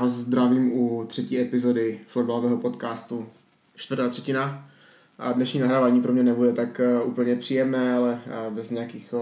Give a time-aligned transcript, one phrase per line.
[0.00, 3.26] vás zdravím u třetí epizody florbalového podcastu
[3.76, 4.70] čtvrtá třetina.
[5.18, 9.14] A dnešní nahrávání pro mě nebude tak uh, úplně příjemné, ale uh, bez, nějakých,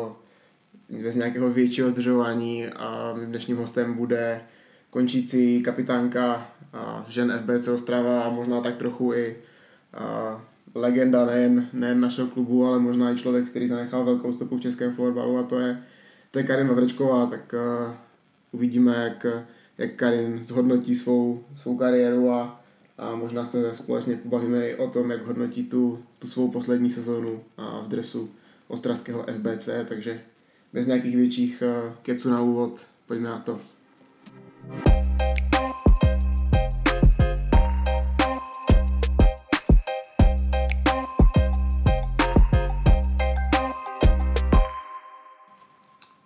[1.03, 2.67] bez nějakého většího zdržování.
[2.67, 4.41] A mým dnešním hostem bude
[4.91, 6.37] končící kapitánka
[6.75, 9.37] uh, žen FBC Ostrava a možná tak trochu i
[10.75, 14.95] legenda nejen, nejen našeho klubu, ale možná i člověk, který zanechal velkou stopu v českém
[14.95, 15.83] florbalu a to je,
[16.31, 17.55] to je Karin Mavrečková, tak
[18.53, 19.27] uvidíme, jak,
[19.79, 22.61] jak Karin zhodnotí svou, svou kariéru a,
[22.99, 27.43] a možná se společně pobavíme i o tom, jak hodnotí tu, tu svou poslední sezónu
[27.57, 28.31] a v dresu
[28.69, 30.21] ostravského FBC, takže
[30.73, 33.61] bez nějakých větších uh, keců na úvod, pojďme na to.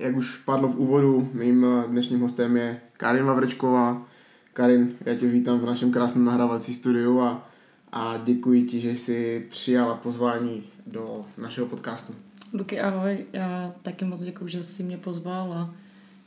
[0.02, 4.06] Jak už padlo v úvodu, mým dnešním hostem je Karin Vavrečková.
[4.52, 7.48] Karin, já tě vítám v našem krásném nahrávací studiu a,
[7.92, 12.14] a děkuji ti, že jsi přijala pozvání do našeho podcastu.
[12.52, 13.26] Luky, ahoj.
[13.32, 15.74] Já taky moc děkuji, že jsi mě pozval a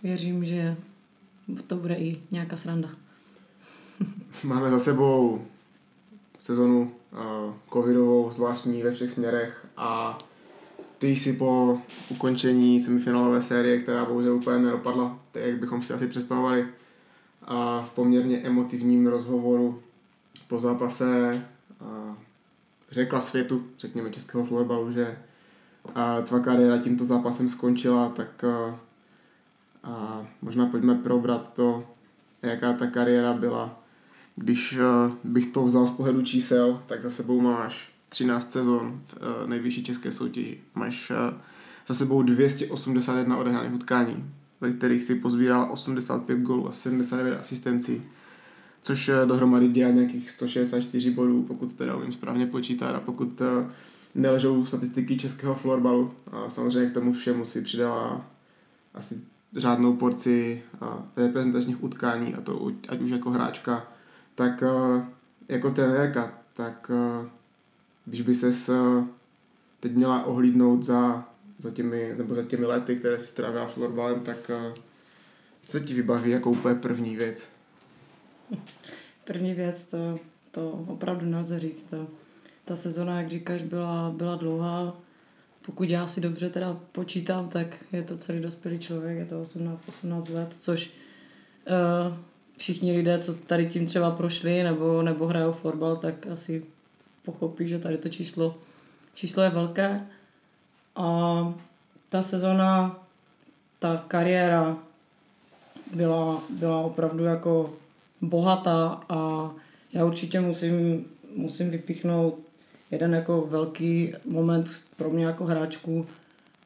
[0.03, 0.75] věřím, že
[1.67, 2.89] to bude i nějaká sranda.
[4.43, 5.41] Máme za sebou
[6.39, 10.17] sezonu uh, covidovou, zvláštní ve všech směrech a
[10.97, 16.07] ty jsi po ukončení semifinálové série, která bohužel úplně nedopadla, tak jak bychom si asi
[16.07, 16.67] představovali,
[17.41, 19.83] a v poměrně emotivním rozhovoru
[20.47, 21.41] po zápase
[22.91, 25.17] řekla světu, řekněme českého florbalu, že
[26.23, 28.79] tvá kariéra tímto zápasem skončila, tak a,
[29.83, 31.87] a možná pojďme probrat to,
[32.41, 33.83] jaká ta kariéra byla.
[34.35, 34.77] Když
[35.23, 39.83] bych to vzal z pohledu čísel, tak za sebou máš 13 sezon v uh, nejvyšší
[39.83, 40.57] české soutěži.
[40.75, 41.17] Máš uh,
[41.87, 44.25] za sebou 281 odehraných utkání,
[44.61, 48.03] ve kterých si pozbíral 85 gólů a 79 asistencí,
[48.81, 53.41] což uh, dohromady dělá nějakých 164 bodů, pokud teda umím správně počítat a pokud
[54.15, 56.13] neležou statistiky českého florbalu.
[56.31, 58.25] A samozřejmě k tomu všemu si přidala
[58.93, 59.21] asi
[59.55, 60.63] řádnou porci
[61.15, 63.87] reprezentačních utkání, a to ať už jako hráčka,
[64.35, 64.63] tak
[65.49, 66.91] jako trenérka, tak
[68.05, 68.69] když by ses
[69.79, 74.51] teď měla ohlídnout za, za, těmi, nebo za těmi lety, které si strávila florbalem, tak
[75.65, 77.49] co ti vybaví jako úplně první věc?
[79.25, 80.19] První věc, to,
[80.51, 81.83] to opravdu nelze říct.
[81.83, 82.07] To,
[82.65, 84.97] ta sezona, jak říkáš, byla, byla dlouhá.
[85.65, 89.83] Pokud já si dobře teda počítám, tak je to celý dospělý člověk, je to 18,
[89.87, 90.91] 18 let, což
[92.09, 92.17] uh,
[92.57, 96.65] všichni lidé, co tady tím třeba prošli nebo, nebo hrajou fotbal, tak asi
[97.25, 98.57] pochopí, že tady to číslo,
[99.13, 100.07] číslo je velké.
[100.95, 101.53] A
[102.09, 103.03] ta sezona,
[103.79, 104.77] ta kariéra
[105.95, 107.73] byla, byla opravdu jako
[108.21, 109.51] bohatá a
[109.93, 112.39] já určitě musím, musím vypíchnout
[112.91, 116.07] jeden jako velký moment pro mě jako hráčku.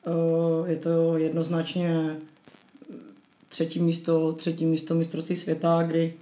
[0.08, 2.16] Eh, je to jednoznačně
[3.48, 6.14] třetí místo, třetí místo mistrovství světa, kdy,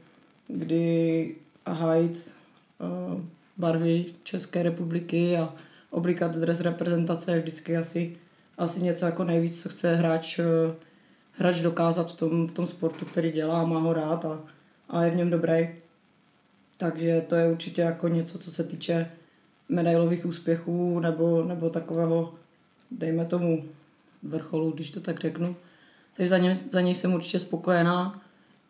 [0.48, 3.22] kdy eh,
[3.58, 5.54] barvy České republiky a
[5.90, 8.18] oblikat dres reprezentace je vždycky asi,
[8.58, 10.76] asi něco jako nejvíc, co chce hráč, eh,
[11.32, 14.40] hráč dokázat v tom, v tom sportu, který dělá, má ho rád a,
[14.90, 15.70] a je v něm dobrý.
[16.78, 19.12] Takže to je určitě jako něco, co se týče
[19.70, 22.34] medailových úspěchů nebo, nebo takového,
[22.92, 23.64] dejme tomu,
[24.24, 25.56] vrcholu, když to tak řeknu.
[26.14, 28.22] Takže za, ně, za něj jsem určitě spokojená.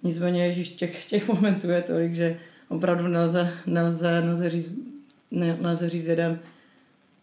[0.03, 4.71] Nicméně, ježiš, těch, těch momentů je tolik, že opravdu nelze, nelze, nelze, říct,
[5.31, 6.39] ne, nelze říct jeden,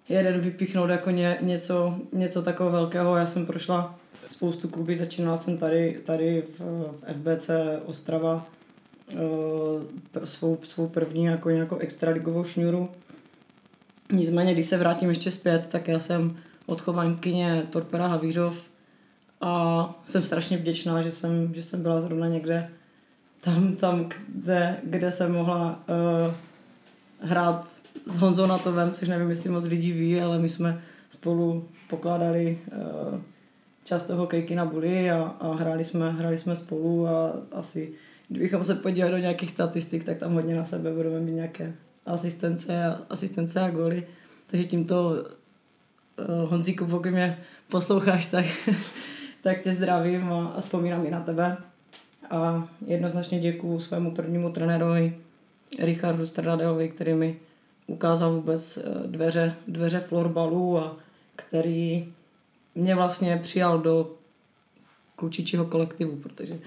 [0.09, 3.17] jeden vypíchnout jako ně, něco, něco takového velkého.
[3.17, 7.51] Já jsem prošla spoustu kluby, začínala jsem tady, tady v, v FBC
[7.85, 8.47] Ostrava
[9.13, 9.21] uh,
[10.25, 12.89] svou, svou první jako nějakou extraligovou šňůru.
[14.13, 16.37] Nicméně, když se vrátím ještě zpět, tak já jsem
[16.67, 18.65] odchovankyně Torpera Havířov
[19.41, 22.71] a jsem strašně vděčná, že jsem, že jsem byla zrovna někde
[23.45, 26.35] tam, tam kde, kde jsem mohla uh,
[27.21, 27.69] hrát
[28.07, 33.21] s Honzou Natovem, což nevím, jestli moc lidí ví, ale my jsme spolu pokládali uh,
[33.85, 37.93] často hokejky na buly a, a hráli, jsme, hráli jsme spolu a asi
[38.29, 41.75] kdybychom se podívali do nějakých statistik, tak tam hodně na sebe budeme mít nějaké
[42.07, 44.07] asistence a, asistence a góly.
[44.47, 47.39] Takže tímto uh, Honzíku, pokud mě
[47.69, 48.45] posloucháš, tak,
[49.43, 51.57] tak tě zdravím a, a vzpomínám i na tebe.
[52.31, 55.17] A jednoznačně děkuju svému prvnímu trenérovi
[55.79, 57.37] Richardu Stradadelovi, který mi
[57.87, 60.97] ukázal vůbec eh, dveře, dveře florbalu a
[61.37, 62.09] který
[62.75, 64.15] mě vlastně přijal do
[65.17, 66.59] klučičího kolektivu, protože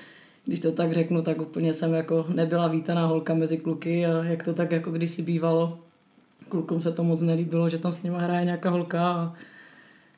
[0.45, 4.43] když to tak řeknu, tak úplně jsem jako nebyla vítaná holka mezi kluky a jak
[4.43, 5.79] to tak jako kdysi bývalo.
[6.49, 9.33] Klukům se to moc nelíbilo, že tam s nima hraje nějaká holka a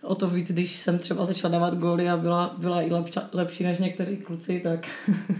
[0.01, 3.63] o to víc, když jsem třeba začala dávat góly a byla, byla i lepší, lepší
[3.63, 4.87] než někteří kluci, tak,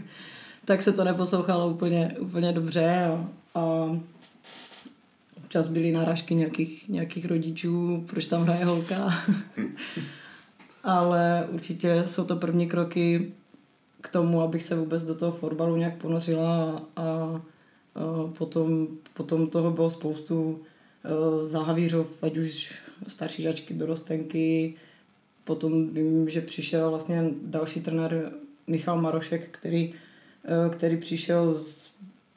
[0.66, 3.30] tak se to neposlouchalo úplně, úplně dobře a,
[3.60, 3.90] a
[5.38, 9.14] občas byly náražky nějakých, nějakých rodičů, proč tam hraje holka.
[10.84, 13.32] Ale určitě jsou to první kroky
[14.02, 17.42] k tomu, abych se vůbec do toho fotbalu nějak ponořila a, a
[18.38, 20.60] potom, potom toho bylo spoustu
[21.04, 24.74] e, záhavířov, ať už starší žačky, dorostenky.
[25.44, 28.32] Potom vím, že přišel vlastně další trenér
[28.68, 29.94] Michal Marošek, který,
[30.46, 31.92] e, který přišel z,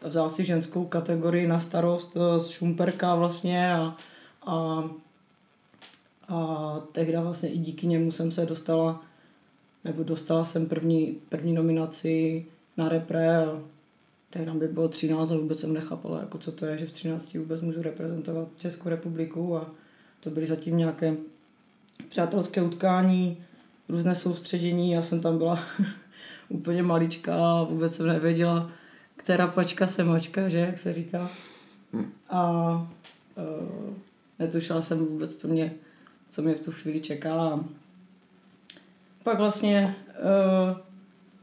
[0.05, 3.97] vzal si ženskou kategorii na starost e, z Šumperka vlastně a,
[4.47, 4.85] a,
[6.29, 9.03] a tehdy vlastně i díky němu jsem se dostala
[9.85, 13.47] nebo dostala jsem první, první nominaci na repre
[14.33, 17.35] tehdy by bylo 13 a vůbec jsem nechápala, jako co to je, že v 13
[17.35, 19.71] vůbec můžu reprezentovat Českou republiku a
[20.23, 21.17] to byly zatím nějaké
[22.09, 23.45] přátelské utkání,
[23.89, 25.59] různé soustředění, já jsem tam byla
[26.49, 28.71] úplně maličká a vůbec jsem nevěděla,
[29.17, 31.31] která pačka se mačka, že, jak se říká.
[31.93, 32.13] Hm.
[32.31, 32.73] A
[33.37, 33.95] uh,
[34.39, 35.73] netušila jsem vůbec, co mě,
[36.31, 37.61] co mě v tu chvíli čeká
[39.23, 40.77] pak vlastně uh,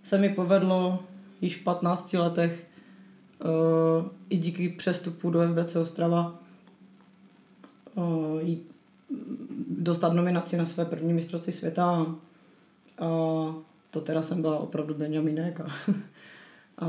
[0.04, 1.04] se mi povedlo
[1.42, 2.68] již v 15 letech
[3.40, 6.40] uh, i díky přestupu do FBC Ostrava
[9.70, 12.16] dostat nominaci na své první mistrovství světa.
[13.00, 13.06] A
[13.92, 15.68] to teda jsem byla opravdu Benjaminek a,
[16.86, 16.88] a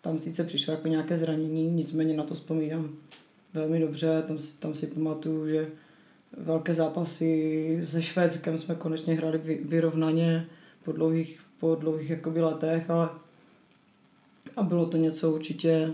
[0.00, 2.90] tam sice přišlo jako nějaké zranění, nicméně na to vzpomínám
[3.54, 5.68] velmi dobře, tam, tam si pamatuju, že
[6.36, 10.46] velké zápasy se Švédskem jsme konečně hráli vyrovnaně
[10.84, 13.08] po dlouhých, po dlouhých jakoby letech, ale
[14.56, 15.92] a bylo to něco určitě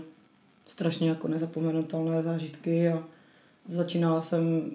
[0.67, 3.03] strašně jako nezapomenutelné zážitky a
[3.67, 4.71] začínala jsem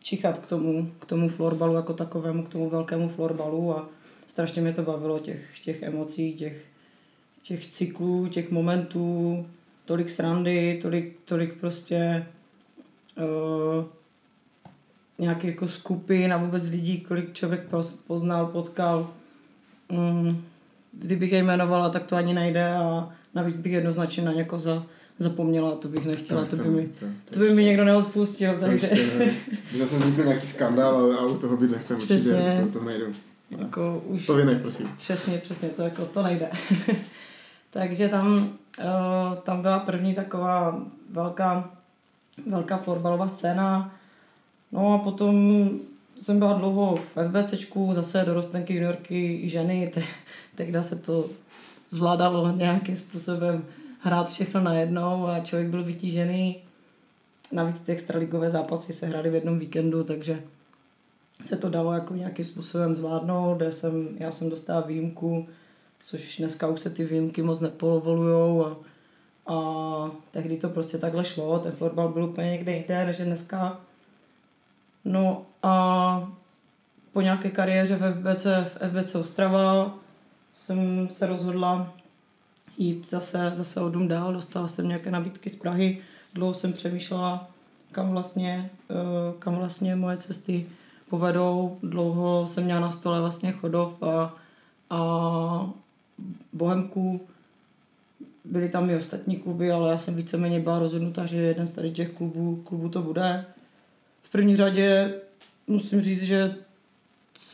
[0.00, 3.88] čichat k tomu, k tomu florbalu jako takovému, k tomu velkému florbalu a
[4.26, 6.66] strašně mě to bavilo těch, těch emocí, těch,
[7.42, 9.46] těch cyklů, těch momentů,
[9.84, 12.26] tolik srandy, tolik, tolik prostě
[13.18, 13.84] uh,
[15.18, 17.60] nějaký jako skupin a vůbec lidí, kolik člověk
[18.06, 19.10] poznal, potkal.
[19.92, 20.44] Mm,
[20.92, 24.86] kdybych je jmenovala, tak to ani nejde a navíc bych jednoznačně na někoho za,
[25.18, 28.60] zapomněla, to bych nechtěla, to, to, by mi, to, to, to by mi někdo neodpustil.
[28.60, 28.88] Takže...
[29.72, 33.06] By zase vznikl nějaký skandál, ale u toho být nechcem přesně, určitě, to, to nejdu.
[33.50, 34.90] Jako už, to vynech, prosím.
[34.96, 36.50] Přesně, přesně, to, jako, to nejde.
[37.70, 38.36] takže tam,
[38.78, 41.70] uh, tam byla první taková velká,
[42.46, 43.92] velká fotbalová scéna,
[44.72, 45.68] No a potom
[46.16, 50.02] jsem byla dlouho v FBCčku, zase dorostenky, juniorky ženy, te,
[50.54, 51.30] tehdy se to
[51.88, 53.64] zvládalo nějakým způsobem
[54.02, 56.62] hrát všechno najednou a člověk byl vytížený.
[57.52, 60.42] Navíc ty extraligové zápasy se hrály v jednom víkendu, takže
[61.42, 65.48] se to dalo jako nějakým způsobem zvládnout, kde jsem, já jsem dostala výjimku,
[66.00, 68.76] což dneska už se ty výjimky moc nepovolujou a,
[69.46, 73.80] a tehdy to prostě takhle šlo, ten florbal byl úplně někde jinde, než dneska.
[75.04, 76.32] No a
[77.12, 79.94] po nějaké kariéře v FBC, v FBC Ostrava
[80.52, 81.94] jsem se rozhodla
[82.84, 84.32] jít zase, zase o dům dál.
[84.32, 85.98] Dostala jsem nějaké nabídky z Prahy.
[86.34, 87.50] Dlouho jsem přemýšlela,
[87.92, 88.94] kam vlastně, eh,
[89.38, 90.66] kam vlastně moje cesty
[91.10, 91.78] povedou.
[91.82, 94.34] Dlouho jsem měla na stole vlastně Chodov a,
[94.90, 95.70] a
[96.52, 97.20] Bohemku.
[98.44, 101.90] Byly tam i ostatní kluby, ale já jsem víceméně byla rozhodnutá, že jeden z tady
[101.90, 103.46] těch klubů, klubů to bude
[104.32, 105.14] první řadě
[105.66, 106.56] musím říct, že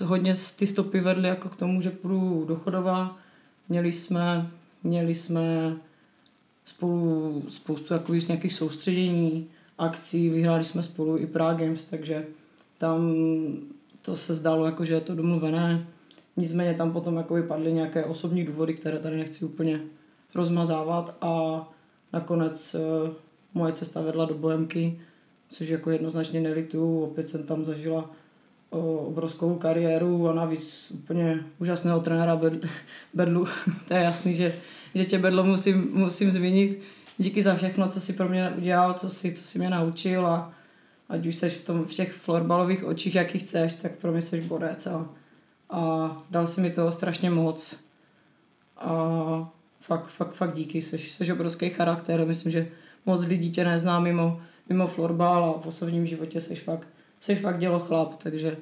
[0.05, 3.17] hodně ty stopy vedly jako k tomu, že půjdu do Chodova.
[3.69, 4.51] Měli jsme,
[4.89, 5.77] měli jsme
[6.65, 12.27] spolu spoustu takových nějakých soustředění, akcí, vyhráli jsme spolu i Prague Games, takže
[12.79, 13.13] tam
[14.03, 15.87] to se zdálo jako, že je to domluvené.
[16.37, 19.81] Nicméně tam potom jako vypadly nějaké osobní důvody, které tady nechci úplně
[20.35, 21.63] rozmazávat a
[22.13, 23.11] nakonec uh,
[23.55, 25.01] moje cesta vedla do Bohemky,
[25.51, 27.03] což jako jednoznačně nelitu.
[27.03, 28.11] Opět jsem tam zažila
[28.71, 32.41] o, obrovskou kariéru a navíc úplně úžasného trenéra
[33.15, 33.47] Bedlu.
[33.89, 34.55] to je jasný, že,
[34.95, 36.83] že tě Bedlo musím, musím zmínit.
[37.19, 40.55] Díky za všechno, co si pro mě udělal, co si, co si mě naučil a
[41.09, 44.47] ať už seš v, tom, v těch florbalových očích, jaký chceš, tak pro mě seš
[44.47, 45.09] borec a,
[45.71, 47.85] a dal si mi toho strašně moc.
[48.77, 52.69] A fakt, fakt, fakt díky, seš, seš obrovský charakter, myslím, že
[53.07, 56.89] moc lidí tě nezná mimo, mimo florbal a v osobním životě jsi fakt,
[57.21, 58.57] jsi fakt dělo chlap, takže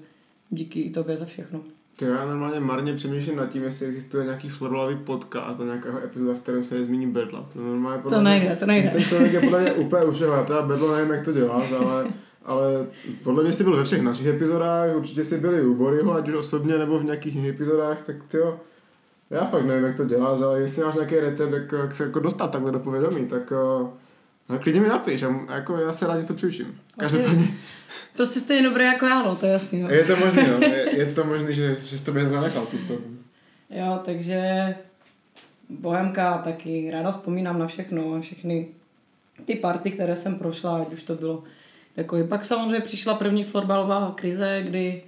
[0.50, 1.61] díky i tobě za všechno.
[2.00, 6.41] Já normálně marně přemýšlím nad tím, jestli existuje nějaký florbalový podcast a nějakého epizoda, v
[6.41, 7.49] kterém se nezmíní Bedla.
[7.53, 8.91] To, normálně podle to nejde, mě, to nejde.
[8.91, 10.35] Ten člověk je podle mě úplně u všeho.
[10.35, 12.07] Já teda Bedlo nevím, jak to děláš, ale,
[12.45, 12.87] ale
[13.23, 16.35] podle mě jsi byl ve všech našich epizodách, určitě jsi byli u Boryho, ať už
[16.35, 18.38] osobně nebo v nějakých epizodách, tak ty
[19.31, 22.21] já fakt nevím, jak to děláš, ale jestli máš nějaký recept, jak, jak se jako
[22.21, 23.88] dostat takhle do povědomí, tak uh,
[24.49, 26.81] no, klidně mi napiš, a jako já se rád něco přiučím.
[26.99, 27.49] Každopádně.
[28.17, 29.81] Prostě stejně dobrý jako já, no, to je jasný.
[29.81, 29.91] No.
[29.91, 30.67] Je to možné, no.
[30.67, 33.05] je, je, to možné, že, že to by zanechal ty stopy.
[33.71, 34.75] Jo, takže
[35.69, 38.69] Bohemka taky ráda vzpomínám na všechno, na všechny
[39.45, 41.43] ty party, které jsem prošla, ať už to bylo
[41.97, 45.03] jako i pak samozřejmě přišla první florbalová krize, kdy,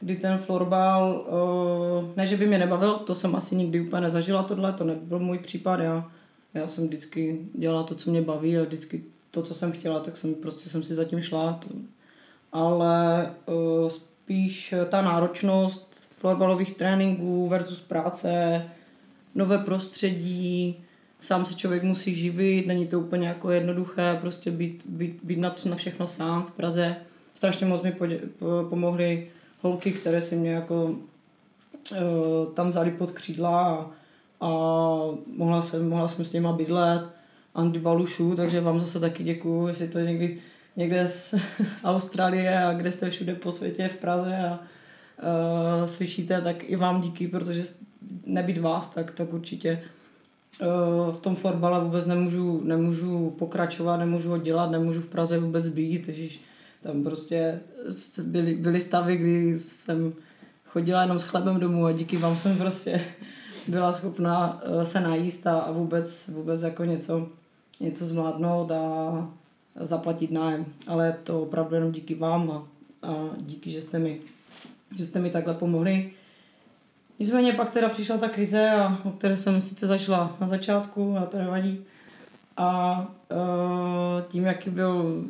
[0.00, 4.42] kdy ten florbal, uh, ne že by mě nebavil, to jsem asi nikdy úplně nezažila
[4.42, 6.10] tohle, to nebyl můj případ, já,
[6.58, 10.16] já jsem vždycky dělala to, co mě baví a vždycky to, co jsem chtěla, tak
[10.16, 11.52] jsem prostě jsem si zatím šla.
[11.52, 11.68] To,
[12.52, 18.62] ale uh, spíš ta náročnost florbalových tréninků versus práce,
[19.34, 20.76] nové prostředí,
[21.20, 25.54] sám se člověk musí živit, není to úplně jako jednoduché, prostě být, být, být na,
[25.70, 26.96] na všechno sám v Praze.
[27.34, 28.20] Strašně moc mi podě,
[28.68, 33.90] pomohly holky, které si mě jako uh, tam vzali pod křídla a,
[34.40, 34.48] a
[35.36, 37.02] mohla, jsem, mohla jsem s nima bydlet.
[37.54, 40.38] Andy Balušu, takže vám zase taky děkuju, jestli to někdy
[40.76, 41.34] někde z
[41.84, 47.00] Austrálie a kde jste všude po světě v Praze a uh, slyšíte, tak i vám
[47.00, 47.62] díky, protože
[48.26, 49.80] nebýt vás, tak, tak určitě
[50.60, 55.68] uh, v tom fotbale vůbec nemůžu, nemůžu pokračovat, nemůžu ho dělat, nemůžu v Praze vůbec
[55.68, 56.40] být, ježiš,
[56.82, 57.60] tam prostě
[58.22, 60.12] byly, byly stavy, kdy jsem
[60.66, 63.00] chodila jenom s chlebem domů a díky vám jsem prostě
[63.68, 67.28] byla schopná uh, se najíst a, vůbec, vůbec jako něco,
[67.80, 69.28] něco zvládnout a
[69.80, 70.66] zaplatit nájem.
[70.86, 72.62] Ale to opravdu jenom díky vám a,
[73.08, 74.20] a díky, že jste mi,
[74.96, 76.10] že jste mi takhle pomohli.
[77.18, 81.26] Nicméně pak teda přišla ta krize, a, o které jsem sice zašla na začátku, a
[81.26, 81.84] to nevadí.
[82.56, 85.24] A uh, tím, jaký byl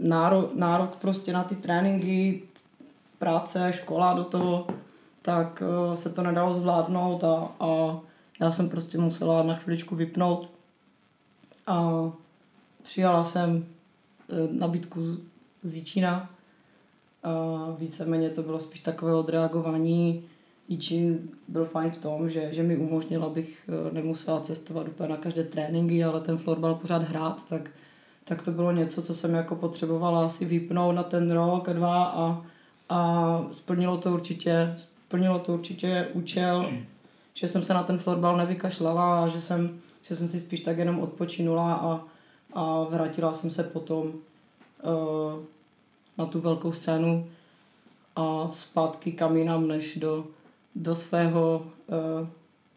[0.00, 2.42] nárok, nárok prostě na ty tréninky,
[3.18, 4.66] práce, škola do toho,
[5.28, 8.00] tak uh, se to nedalo zvládnout a, a
[8.40, 10.50] já jsem prostě musela na chviličku vypnout.
[11.66, 11.90] A
[12.82, 13.66] přijala jsem
[14.30, 15.00] eh, nabídku
[15.62, 16.30] z Jíčína.
[17.22, 17.30] A
[17.78, 20.24] víceméně to bylo spíš takové odreagování.
[20.68, 25.16] Jíčín byl fajn v tom, že, že mi umožnil, abych eh, nemusela cestovat úplně na
[25.16, 27.70] každé tréninky, ale ten florbal pořád hrát, tak,
[28.24, 32.44] tak to bylo něco, co jsem jako potřebovala asi vypnout na ten rok, dva a,
[32.88, 34.74] a splnilo to určitě,
[35.08, 36.70] splnilo to určitě účel,
[37.34, 40.78] že jsem se na ten florbal nevykašlala a že jsem, že jsem si spíš tak
[40.78, 42.04] jenom odpočinula a,
[42.52, 45.42] a vrátila jsem se potom uh,
[46.18, 47.26] na tu velkou scénu
[48.16, 50.26] a zpátky kam jinam, než do,
[50.74, 52.28] do svého uh,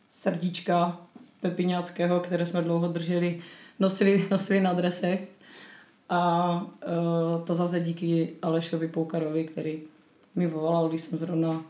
[0.09, 0.97] srdíčka
[1.41, 3.39] pepiňáckého, které jsme dlouho drželi,
[3.79, 5.27] nosili, nosili na dresech.
[6.09, 9.79] A uh, to zase díky Alešovi Poukarovi, který
[10.35, 11.63] mi volal, když jsem zrovna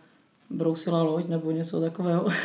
[0.51, 2.27] brousila loď nebo něco takového.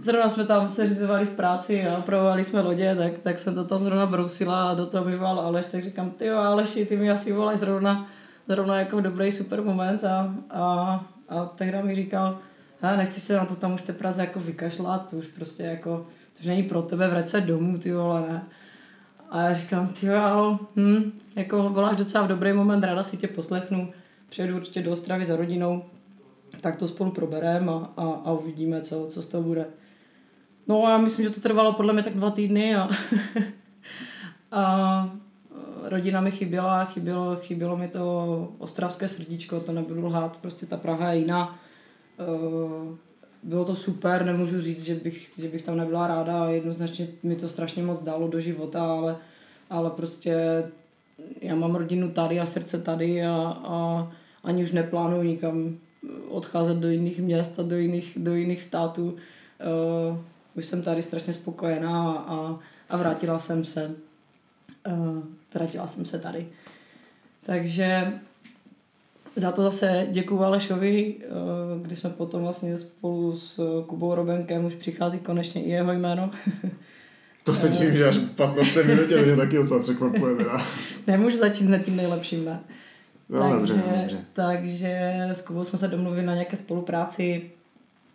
[0.00, 3.64] zrovna jsme tam se řízovali v práci a opravovali jsme lodě, tak, tak jsem to
[3.64, 6.96] tam zrovna brousila a do toho mi volal Aleš, tak říkám, ty jo Aleši, ty
[6.96, 8.08] mi asi voláš zrovna,
[8.48, 12.38] zrovna jako dobrý super moment a, a, a tehdy mi říkal,
[12.82, 16.06] a nechci se na to tam už té Praze jako vykašlat, to už prostě jako,
[16.32, 18.42] to už není pro tebe vrať se domů, ty vole, ne.
[19.30, 23.28] A já říkám, ty jo, hm, jako voláš docela v dobrý moment, ráda si tě
[23.28, 23.92] poslechnu,
[24.28, 25.82] přijedu určitě do Ostravy za rodinou,
[26.60, 29.66] tak to spolu probereme a, a, a uvidíme, co, co z toho bude.
[30.68, 32.88] No a já myslím, že to trvalo podle mě tak dva týdny a,
[34.52, 35.18] a
[35.82, 41.12] rodina mi chyběla, chybělo, chybělo mi to ostravské srdíčko, to nebudu lhát, prostě ta Praha
[41.12, 41.58] je jiná.
[42.18, 42.98] E,
[43.42, 47.48] bylo to super, nemůžu říct, že bych, že bych tam nebyla ráda jednoznačně mi to
[47.48, 49.16] strašně moc dalo do života, ale,
[49.70, 50.64] ale prostě
[51.42, 54.12] já mám rodinu tady a srdce tady a, a
[54.44, 55.78] ani už neplánuju nikam
[56.28, 59.16] odcházet do jiných měst a do jiných, do jiných států.
[60.10, 60.18] Uh,
[60.54, 62.58] už jsem tady strašně spokojená a,
[62.88, 63.90] a vrátila jsem se.
[64.86, 65.22] Uh,
[65.54, 66.48] vrátila jsem se tady.
[67.46, 68.12] Takže
[69.36, 74.74] za to zase děkuju Alešovi, uh, kdy jsme potom vlastně spolu s Kubou Robenkem už
[74.74, 76.30] přichází konečně i jeho jméno.
[77.48, 78.74] To se tím, že až v 15.
[78.86, 80.34] minutě mě taky docela překvapuje.
[80.34, 80.66] Teda.
[81.06, 82.60] Nemůžu začít hned tím nejlepším, ne?
[83.28, 84.16] No, takže, dobře, dobře.
[84.32, 87.50] takže s Kubou jsme se domluvili na nějaké spolupráci,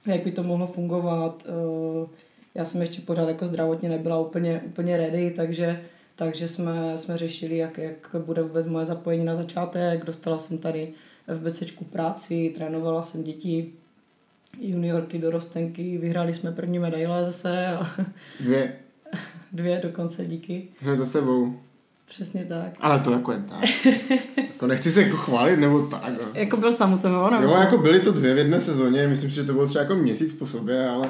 [0.06, 1.44] jak by to mohlo fungovat.
[1.46, 2.08] Eh,
[2.56, 5.82] já jsem ještě pořád jako zdravotně nebyla úplně, úplně ready, takže,
[6.16, 10.06] takže jsme, jsme řešili, jak, jak bude vůbec moje zapojení na začátek.
[10.06, 10.90] Dostala jsem tady
[11.28, 13.72] v BCčku práci, trénovala jsem děti,
[14.60, 17.68] juniorky, dorostenky, vyhráli jsme první medaile zase.
[17.68, 17.88] A
[18.40, 18.83] Dvě.
[19.52, 20.68] dvě dokonce, díky.
[20.82, 21.60] Hned za sebou.
[22.06, 22.74] Přesně tak.
[22.80, 23.86] Ale to jako jen tak.
[24.38, 26.10] jako nechci se jako chválit nebo tak.
[26.10, 26.28] No.
[26.34, 29.30] Jako byl tam u toho, nebo Jo, jako byly to dvě v jedné sezóně, myslím
[29.30, 31.10] si, že to bylo třeba jako měsíc po sobě, ale,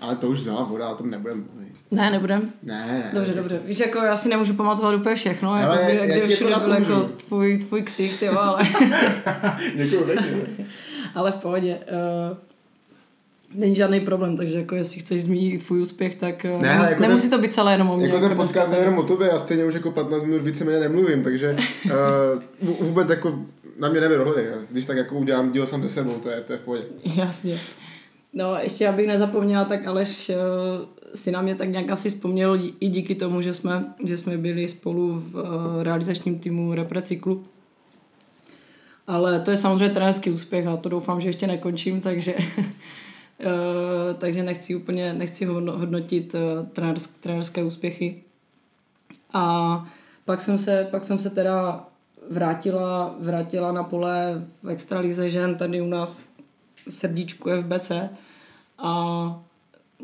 [0.00, 1.72] ale to už vzala voda, o tom nebudem mluvit.
[1.90, 2.52] Ne, nebudem.
[2.62, 3.10] Ne, ne.
[3.14, 3.60] Dobře, dobře.
[3.64, 7.02] Víš, jako já si nemůžu pamatovat úplně všechno, Ale jako jak to všude byl jako
[7.02, 8.62] tvůj, tvůj ksich, ty ale,
[9.76, 10.06] děkuju.
[11.14, 11.78] ale v pohodě.
[12.30, 12.36] Uh,
[13.54, 17.02] není žádný problém, takže jako jestli chceš zmínit tvůj úspěch, tak uh, Ne, nemus, jako
[17.02, 18.06] nemusí ten- to být celé jenom o mě.
[18.06, 21.22] Jako ten dneska podcast jenom o tobě, já stejně už jako 15 minut víceméně nemluvím,
[21.22, 21.56] takže
[22.60, 23.38] uh, vůbec jako
[23.78, 24.48] na mě nebyl dohledy.
[24.70, 26.84] Když tak jako udělám díl sám se sebou, to je, to je v pohodě.
[27.14, 27.58] Jasně.
[28.32, 30.34] No, ještě abych nezapomněla, tak Aleš uh,
[31.14, 34.68] si na mě tak nějak asi vzpomněl i díky tomu, že jsme, že jsme byli
[34.68, 37.44] spolu v uh, realizačním týmu Reprecyklu.
[39.06, 42.34] Ale to je samozřejmě trenérský úspěch a to doufám, že ještě nekončím, takže,
[43.44, 48.22] uh, takže nechci úplně nechci hodno- hodnotit uh, trenérsk, trenérské úspěchy.
[49.32, 49.86] A
[50.24, 51.86] pak jsem se, pak jsem se teda
[52.30, 56.24] vrátila, vrátila na pole v extralize žen tady u nás
[56.88, 57.92] v srdíčku FBC
[58.78, 59.42] a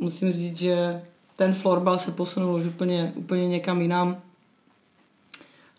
[0.01, 1.03] musím říct, že
[1.37, 4.23] ten florbal se posunul už úplně, úplně někam jinam.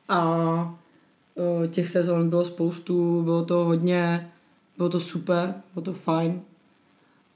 [0.09, 0.77] A
[1.37, 4.31] eh, těch sezon bylo spoustu, bylo to hodně,
[4.77, 6.41] bylo to super, bylo to fajn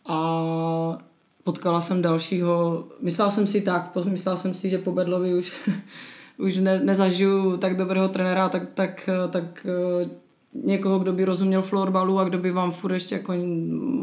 [0.06, 0.98] a
[1.44, 5.70] potkala jsem dalšího, myslela jsem si tak, myslela jsem si, že po Bedlovi už,
[6.38, 10.10] už ne, nezažiju tak dobrého trenéra, tak, tak, tak eh,
[10.54, 13.34] někoho, kdo by rozuměl florbalu a kdo by vám furt ještě jako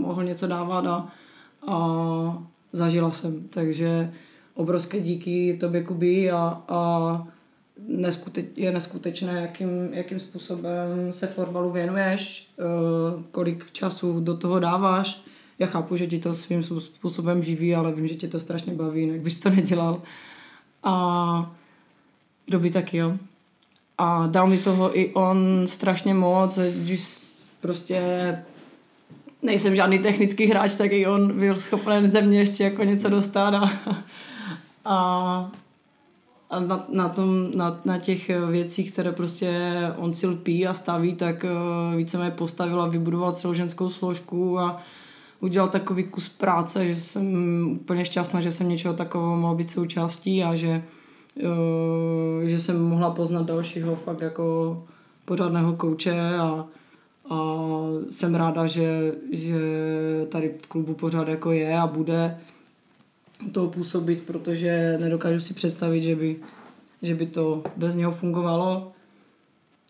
[0.01, 1.09] mohl něco dávat a,
[1.67, 2.43] a
[2.73, 3.43] zažila jsem.
[3.51, 4.13] Takže
[4.55, 7.29] obrovské díky tobě, Kubi, a, a
[7.89, 12.63] neskute, je neskutečné, jakým, jakým způsobem se florbalu věnuješ, eh,
[13.31, 15.25] kolik času do toho dáváš.
[15.61, 19.01] Já chápu, že ti to svým způsobem živí, ale vím, že tě to strašně baví,
[19.01, 20.03] jinak bys to nedělal.
[20.83, 21.55] A
[22.47, 23.17] kdo by taky, jo.
[23.99, 28.03] A dal mi toho i on strašně moc, když prostě
[29.43, 33.55] nejsem žádný technický hráč, tak i on byl schopen ze mě ještě jako něco dostat
[33.55, 33.71] a,
[34.85, 35.51] a,
[36.51, 41.15] a na, na, tom, na, na těch věcích, které prostě on si lpí a staví,
[41.15, 44.83] tak uh, víceméně postavil a vybudoval celou ženskou složku a
[45.41, 47.27] udělal takový kus práce, že jsem
[47.81, 50.83] úplně šťastná, že jsem něčeho takového mohla být součástí a že
[51.43, 54.77] uh, že jsem mohla poznat dalšího fakt jako
[55.25, 56.67] pořádného kouče a,
[57.31, 57.37] a
[58.09, 59.61] jsem ráda, že, že
[60.29, 62.39] tady v klubu pořád jako je a bude
[63.53, 66.37] toho působit, protože nedokážu si představit, že by,
[67.03, 68.93] že by to bez něho fungovalo.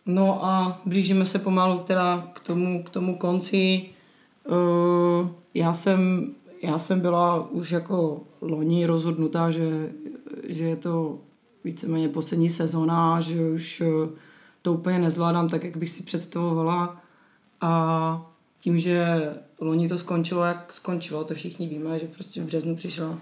[0.07, 3.91] No a blížíme se pomalu teda k tomu, k tomu konci.
[4.49, 6.31] Uh, já jsem,
[6.63, 9.93] já jsem byla už jako loni rozhodnutá, že,
[10.49, 11.19] že je to
[11.65, 14.09] víceméně poslední sezóna, že už eh,
[14.63, 17.03] to úplně nezvládám tak, jak bych si představovala.
[17.61, 18.27] A
[18.61, 23.19] tím, že loni to skončilo, jak skončilo, to všichni víme, že prostě v březnu přišla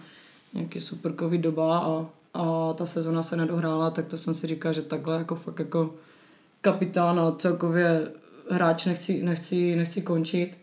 [0.54, 4.72] nějaký super covid doba a, a ta sezona se nedohrála, tak to jsem si říkala,
[4.72, 5.94] že takhle jako fakt jako
[6.60, 8.12] kapitán a celkově
[8.50, 10.58] hráč nechci, nechci, nechci končit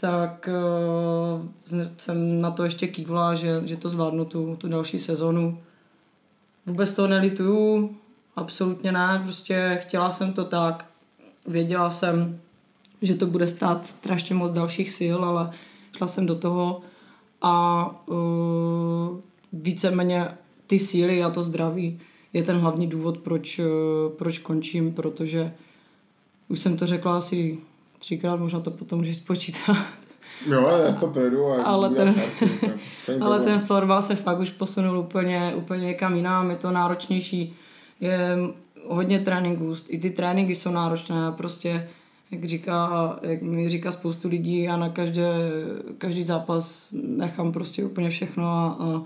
[0.00, 1.48] tak uh,
[1.96, 5.58] jsem na to ještě kývla, že, že to zvládnu tu, tu další sezonu.
[6.66, 7.96] Vůbec to nelituju,
[8.36, 10.86] absolutně ne, prostě chtěla jsem to tak,
[11.46, 12.40] věděla jsem,
[13.02, 15.50] že to bude stát strašně moc dalších sil, ale
[15.96, 16.80] šla jsem do toho
[17.42, 19.20] a uh,
[19.52, 20.28] víceméně
[20.66, 22.00] ty síly a to zdraví
[22.32, 23.66] je ten hlavní důvod, proč, uh,
[24.18, 25.54] proč končím, protože
[26.48, 27.58] už jsem to řekla asi
[28.04, 29.76] třikrát, možná to potom můžeš spočítat.
[30.46, 32.50] Jo, já to projedu a Ale ten- čárky,
[33.20, 37.56] Ale ten florbal se fakt už posunul úplně, úplně někam jinam, je to náročnější,
[38.00, 38.38] je
[38.88, 41.88] hodně tréninků, i ty tréninky jsou náročné, prostě
[42.30, 45.28] jak říká, jak mi říká spoustu lidí, já na každé,
[45.98, 49.02] každý zápas nechám prostě úplně všechno a, a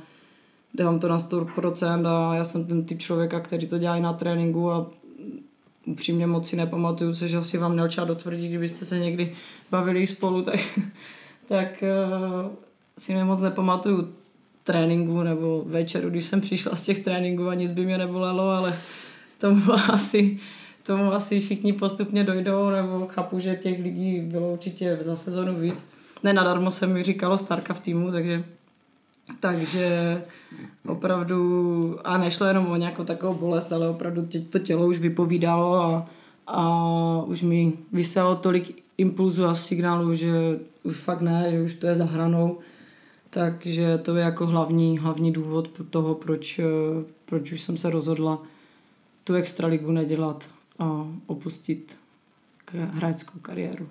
[0.75, 4.13] dávám to na 100% a já jsem ten typ člověka, který to dělá i na
[4.13, 4.87] tréninku a
[5.91, 9.33] upřímně moc si nepamatuju, což asi vám Nelča dotvrdí, kdybyste se někdy
[9.71, 10.61] bavili spolu, tak,
[11.49, 11.85] tak
[12.45, 12.51] uh,
[12.99, 14.15] si nemoc nepamatuju
[14.65, 18.77] tréninku nebo večeru, když jsem přišla z těch tréninků a nic by mě nebolelo, ale
[19.39, 20.39] tomu asi,
[20.83, 25.91] tomu asi všichni postupně dojdou, nebo chápu, že těch lidí bylo určitě za sezonu víc.
[26.23, 28.45] Nenadarmo se mi říkalo Starka v týmu, takže
[29.41, 30.23] takže
[30.87, 35.75] opravdu, a nešlo jenom o nějakou takovou bolest, ale opravdu tě, to tělo už vypovídalo
[35.75, 36.07] a,
[36.47, 41.87] a už mi vyselo tolik impulzu a signálu, že už fakt ne, že už to
[41.87, 42.59] je za hranou.
[43.31, 46.61] Takže to je jako hlavní, hlavní důvod toho, proč,
[47.25, 48.43] proč už jsem se rozhodla
[49.25, 51.99] tu extraligu nedělat a opustit
[52.73, 53.89] hráčskou kariéru.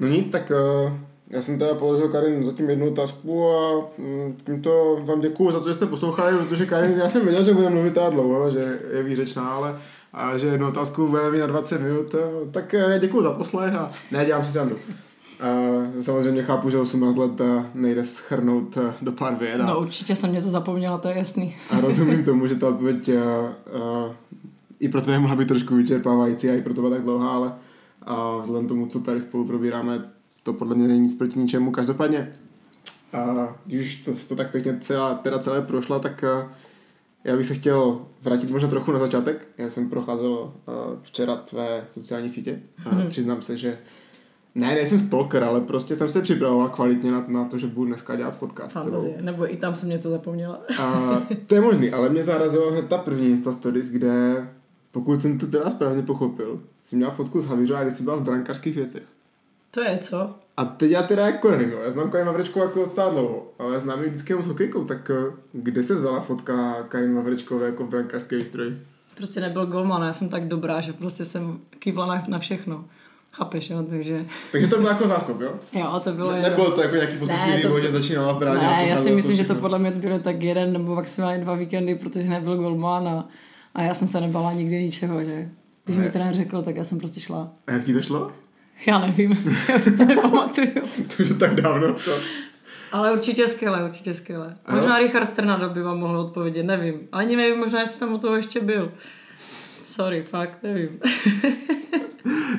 [0.00, 0.52] No nic, tak
[0.84, 0.92] uh,
[1.30, 5.68] já jsem teda položil Karin zatím jednu otázku a um, tímto vám děkuju za to,
[5.68, 9.02] že jste poslouchali, protože Karin, já jsem věděl, že bude mluvit tak dlouho, že je
[9.02, 9.76] výřečná, ale
[10.12, 13.74] a že jednu otázku bude mít na 20 minut, uh, tak uh, děkuju za poslech
[13.74, 14.76] a nedělám si srandu.
[14.76, 17.40] Uh, samozřejmě chápu, že 18 let
[17.74, 19.58] nejde schrnout do pár věd.
[19.58, 21.56] No určitě jsem něco zapomněla, to je jasný.
[21.70, 24.12] a rozumím tomu, že ta odpověď uh, uh,
[24.80, 27.52] i proto je mohla být trošku vyčerpávající a i proto byla tak dlouhá, ale
[28.02, 30.10] a vzhledem tomu, co tady spolu probíráme,
[30.42, 31.70] to podle mě není nic proti ničemu.
[31.70, 32.32] Každopádně,
[33.12, 36.24] a když to, to tak pěkně celá, teda celé prošla, tak
[37.24, 39.48] já bych se chtěl vrátit možná trochu na začátek.
[39.58, 40.52] Já jsem procházel
[41.02, 42.62] včera tvé sociální sítě.
[42.86, 43.08] A hmm.
[43.08, 43.78] přiznám se, že
[44.54, 48.16] ne, nejsem stalker, ale prostě jsem se připravoval kvalitně na, na to, že budu dneska
[48.16, 48.72] dělat podcast.
[48.72, 50.60] Fantazie, nebo i tam jsem něco zapomněla.
[50.80, 54.48] A to je možný, ale mě zarazilo hned ta první Insta Stories, kde
[54.92, 58.22] pokud jsem to teda správně pochopil, jsi měla fotku z Havířova, když jsi byla v
[58.22, 59.02] brankářských věcech.
[59.70, 60.34] To je co?
[60.56, 64.02] A teď já teda jako nevím, já znám Karin Mavrečku jako docela dlouho, ale znám
[64.02, 67.88] ji vždycky jenom s hokejkou, tak eh, kde se vzala fotka Karin Mavrečkové jako v
[67.88, 68.82] brankářské výstroji?
[69.14, 72.84] Prostě nebyl golman, já jsem tak dobrá, že prostě jsem kývla na, na všechno.
[73.32, 74.26] Chápeš, jo, takže...
[74.52, 75.54] Takže to bylo jako záskok, jo?
[75.72, 76.32] Jo, to bylo...
[76.32, 77.86] Ne, nebylo to jako nějaký postupný vývoj, to...
[77.86, 78.66] že začínala v bráně?
[78.66, 81.94] Ne, já si myslím, že to podle mě bylo tak jeden nebo maximálně dva víkendy,
[81.94, 83.28] protože nebyl golman a
[83.74, 85.48] a já jsem se nebala nikdy ničeho, že
[85.84, 86.02] když ne.
[86.04, 87.52] mi trenér řekl, tak já jsem prostě šla.
[87.66, 88.32] A jak ti to šlo?
[88.86, 90.82] Já nevím, já si to nepamatuju.
[91.16, 92.18] to je tak dávno to.
[92.92, 94.56] Ale určitě skvěle, určitě skvěle.
[94.70, 97.08] Možná Richard Strnado by vám mohl odpovědět, nevím.
[97.12, 98.92] Ani nevím, možná jestli tam u toho ještě byl.
[99.84, 101.00] Sorry, fakt, nevím.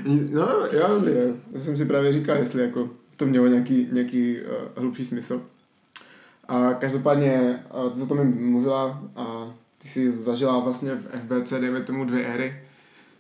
[0.32, 4.48] no, já, já, já jsem si právě říkal, jestli jako to mělo nějaký, nějaký uh,
[4.78, 5.42] hlubší smysl.
[6.48, 11.82] A každopádně, uh, za to mi mluvila a ty jsi zažila vlastně v FBC, dejme
[11.82, 12.62] tomu dvě éry.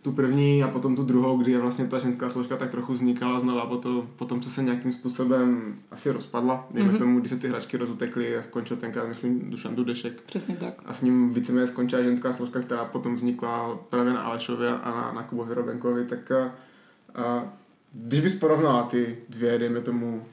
[0.01, 3.39] Tu první a potom tu druhou, kdy je vlastně ta ženská složka tak trochu vznikala
[3.39, 6.67] znova po, to, po tom, co se nějakým způsobem asi rozpadla.
[6.71, 6.97] Dejme mm-hmm.
[6.97, 10.21] tomu, když se ty hračky rozutekly a skončil tenkrát, myslím, Dušan Dudešek.
[10.21, 10.73] Přesně tak.
[10.85, 15.11] A s ním víceméně skončila ženská složka, která potom vznikla právě na Alešově a na,
[15.15, 16.05] na Kubovi Robenkovi.
[16.05, 16.51] Tak a,
[17.15, 17.53] a,
[17.93, 20.25] když bys porovnala ty dvě, dejme tomu,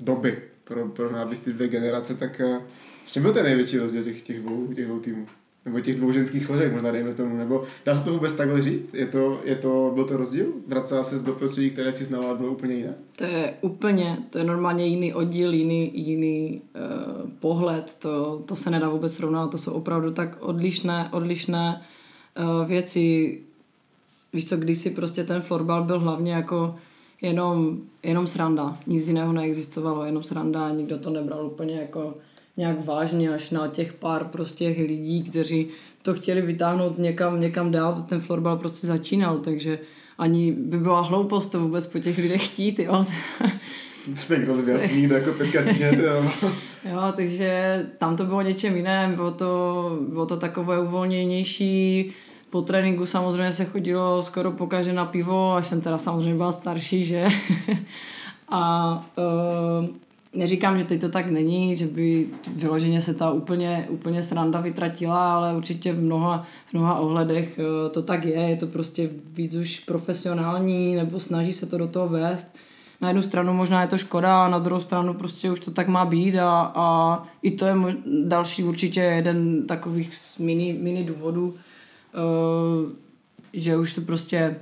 [0.00, 2.60] doby, pro, pro nás ty dvě generace, tak a,
[3.04, 5.26] v čem byl ten největší rozdíl těch, těch, dvou, těch dvou týmů?
[5.64, 8.94] Nebo těch dvou ženských složek, možná dejme tomu, nebo dá se to vůbec takhle říct?
[8.94, 10.46] Je to, je to, byl to rozdíl?
[10.66, 12.94] Vracela se do prostředí, které si znala bylo úplně jiné?
[13.16, 18.70] To je úplně, to je normálně jiný oddíl, jiný, jiný uh, pohled, to, to se
[18.70, 21.82] nedá vůbec srovnat, to jsou opravdu tak odlišné, odlišné
[22.38, 23.38] uh, věci.
[24.32, 26.74] Víš co, když si prostě ten florbal byl hlavně jako
[27.22, 32.14] jenom, jenom sranda, nic jiného neexistovalo, jenom sranda, nikdo to nebral úplně jako
[32.56, 35.68] nějak vážně až na těch pár prostě lidí, kteří
[36.02, 39.78] to chtěli vytáhnout někam, někam dál, ten florbal prostě začínal, takže
[40.18, 43.04] ani by byla hloupost to vůbec po těch lidech chtít, jo.
[44.46, 45.60] To by asi nikdo jako pětka
[46.90, 52.12] Jo, takže tam to bylo něčem jiném, bylo to, bylo to takové uvolněnější,
[52.50, 57.04] po tréninku samozřejmě se chodilo skoro pokaže na pivo, až jsem teda samozřejmě byla starší,
[57.04, 57.28] že?
[58.48, 58.94] a
[59.80, 59.86] uh,
[60.34, 65.34] neříkám, že teď to tak není, že by vyloženě se ta úplně, úplně sranda vytratila,
[65.34, 69.54] ale určitě v mnoha, v mnoha ohledech eh, to tak je, je to prostě víc
[69.54, 72.56] už profesionální, nebo snaží se to do toho vést.
[73.00, 75.88] Na jednu stranu možná je to škoda, a na druhou stranu prostě už to tak
[75.88, 81.48] má být a, a i to je mož, další určitě jeden takových mini, mini důvodů,
[81.48, 82.92] uh,
[83.52, 84.56] že už to prostě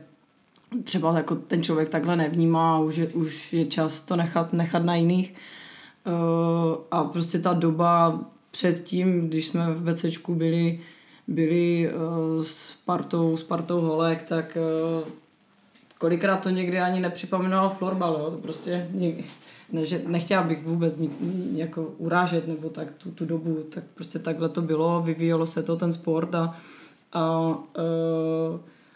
[0.84, 4.94] třeba jako ten člověk takhle nevnímá, už je, už je čas to nechat, nechat na
[4.94, 5.34] jiných.
[6.06, 10.80] Uh, a prostě ta doba předtím, když jsme v BCčku byli,
[11.28, 14.58] byli uh, s partou, s partou holek, tak
[15.02, 15.08] uh,
[15.98, 18.30] kolikrát to někdy ani nepřipomínalo florbal, jo?
[18.30, 18.88] To prostě
[19.72, 21.12] ne, že nechtěla bych vůbec nik,
[21.54, 25.76] jako urážet nebo tak tu, tu dobu, tak prostě takhle to bylo, vyvíjelo se to
[25.76, 26.54] ten sport a,
[27.12, 27.56] a uh,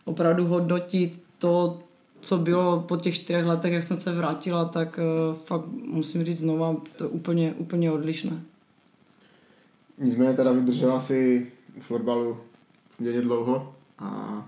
[0.04, 1.78] opravdu hodnotit to,
[2.24, 6.38] co bylo po těch čtyřech letech, jak jsem se vrátila, tak uh, fakt musím říct
[6.38, 8.42] znova, to je úplně, úplně odlišné.
[9.98, 12.36] Nicméně teda vydržela si v florbalu
[12.96, 14.42] poměrně dlouho a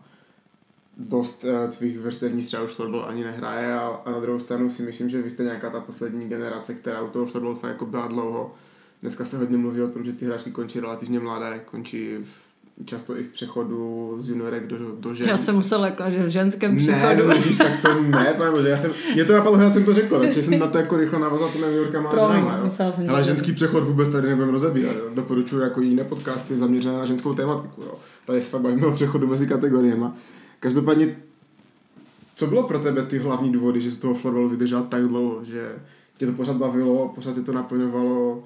[0.96, 4.82] dost uh, svých vrstevních třeba už fotbal ani nehraje a, a, na druhou stranu si
[4.82, 8.54] myslím, že vy jste nějaká ta poslední generace, která u toho fotbalu jako byla dlouho.
[9.00, 12.45] Dneska se hodně mluví o tom, že ty hráčky končí relativně mladé, končí v
[12.84, 15.28] často i v přechodu z juniorek do, do žen.
[15.28, 17.28] Já jsem musel lekla, že v ženském přechodu.
[17.28, 19.94] Ne, no, tak to ne, pane že já jsem, mě to napadlo, hned jsem to
[19.94, 22.60] řekl, takže jsem na to jako rychle navazal New Yorka má ženama,
[23.08, 25.10] Ale ženský přechod vůbec tady nebudeme rozebírat, jo.
[25.14, 27.94] Doporučuji jako jiné podcasty zaměřené na ženskou tématiku, jo.
[28.26, 30.06] Tady se bavíme o přechodu mezi kategoriemi.
[30.60, 31.16] Každopádně,
[32.36, 35.72] co bylo pro tebe ty hlavní důvody, že z toho florbalu vydržel tak dlouho, že
[36.18, 38.44] tě to pořád bavilo, pořád tě to naplňovalo.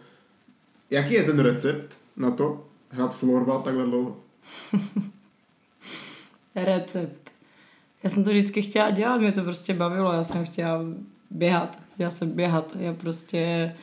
[0.91, 4.17] Jaký je ten recept na to, hrát florbal takhle dlouho?
[6.55, 7.31] Recept.
[8.03, 10.81] Já jsem to vždycky chtěla dělat, mě to prostě bavilo, já jsem chtěla
[11.31, 13.75] běhat, chtěla jsem běhat, já prostě,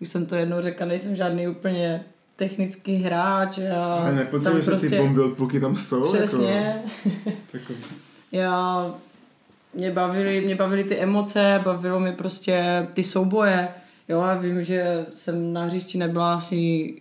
[0.00, 2.04] už jsem to jednou řekla, nejsem žádný úplně
[2.36, 3.58] technický hráč.
[3.58, 4.88] A Ale nepocítím, prostě...
[4.88, 6.08] že ty bomby od puky tam jsou?
[6.08, 6.82] Přesně.
[7.54, 7.72] Jako...
[8.32, 8.90] já,
[9.74, 13.68] mě bavily, mě bavily ty emoce, bavilo mi prostě ty souboje.
[14.08, 16.94] Jo, já vím, že jsem na hřišti nebyla asi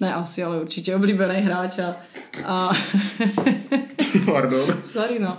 [0.00, 1.96] ne asi, ale určitě oblíbený hráč a,
[2.44, 2.70] a
[4.24, 4.82] Pardon.
[4.82, 5.38] Sorry, no.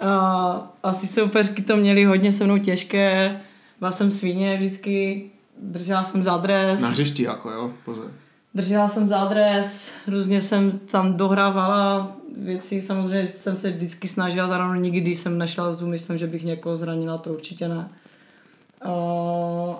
[0.00, 3.40] A, asi soupeřky to měli hodně se mnou těžké.
[3.78, 5.30] Byla jsem svíně vždycky,
[5.62, 6.80] držela jsem za dres.
[6.80, 7.72] Na hřišti jako, jo?
[7.84, 8.10] Pozor.
[8.54, 14.82] Držela jsem za dres, různě jsem tam dohrávala věci, samozřejmě jsem se vždycky snažila zároveň
[14.82, 17.88] nikdy jsem nešla s úmyslem, že bych někoho zranila, to určitě ne.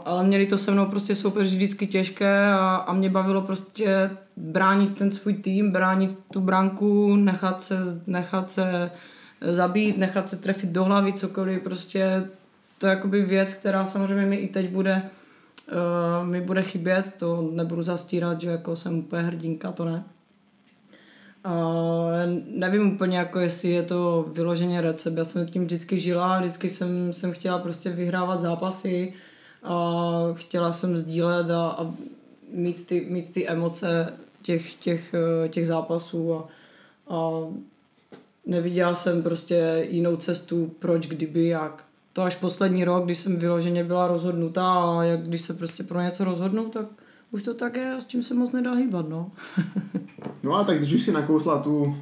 [0.05, 4.99] Ale měli to se mnou prostě soupeři vždycky těžké a, a mě bavilo prostě bránit
[4.99, 8.91] ten svůj tým, bránit tu branku, nechat se, nechat se
[9.41, 12.29] zabít, nechat se trefit do hlavy, cokoliv, prostě
[12.79, 15.03] to je jakoby věc, která samozřejmě mi i teď bude
[16.23, 20.05] uh, mi bude chybět, to nebudu zastírat, že jako jsem úplně hrdinka, to ne.
[22.47, 25.17] Nevím úplně, jako jestli je to vyloženě recept.
[25.17, 29.15] Já jsem tím vždycky žila, vždycky jsem, jsem chtěla prostě vyhrávat zápasy
[29.63, 30.03] a
[30.35, 31.95] chtěla jsem sdílet a, a
[32.53, 35.15] mít, ty, mít ty emoce těch, těch,
[35.49, 36.49] těch zápasů a,
[37.09, 37.31] a
[38.47, 41.85] neviděla jsem prostě jinou cestu, proč, kdyby, jak.
[42.13, 46.01] To až poslední rok, kdy jsem vyloženě byla rozhodnutá a jak když se prostě pro
[46.01, 46.87] něco rozhodnu, tak
[47.31, 49.33] už to tak je s tím se moc nedá hýbat, no.
[50.43, 51.95] no a tak když už si nakousla tu, uh,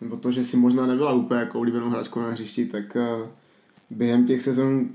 [0.00, 3.28] nebo to, že si možná nebyla úplně jako oblíbenou hráčkou na hřišti, tak uh,
[3.90, 4.88] během těch sezon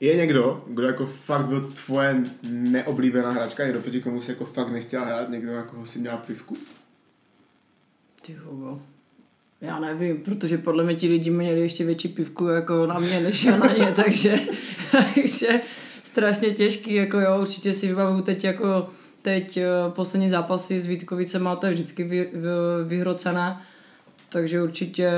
[0.00, 4.72] je někdo, kdo jako fakt byl tvoje neoblíbená hráčka, někdo proti komu si jako fakt
[4.72, 6.56] nechtěla hrát, někdo na koho si měla pivku?
[8.26, 8.82] Ty hovo.
[9.60, 13.44] Já nevím, protože podle mě ti lidi měli ještě větší pivku jako na mě, než
[13.44, 14.40] já na ně, takže,
[14.92, 15.60] takže
[16.06, 18.88] strašně těžký, jako jo, určitě si vybavuju teď jako
[19.22, 22.48] teď eh, poslední zápasy s Vítkovicema, to je vždycky vy, vy,
[22.84, 23.60] vyhrocené,
[24.28, 25.10] takže určitě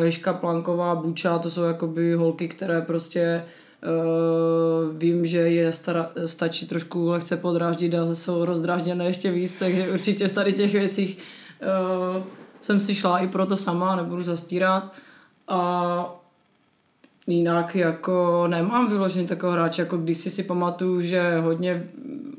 [0.00, 3.44] Liška Planková, Buča, to jsou jakoby holky, které prostě
[3.82, 9.90] Uh, vím, že je stara, stačí trošku lehce podráždit a jsou rozdrážděné ještě víc, takže
[9.92, 12.22] určitě v tady těch věcích uh,
[12.60, 14.92] jsem si šla i proto sama, nebudu zastírat.
[15.48, 16.20] A
[17.28, 21.84] jinak jako nemám vyložený takového hráče, jako když si si pamatuju, že hodně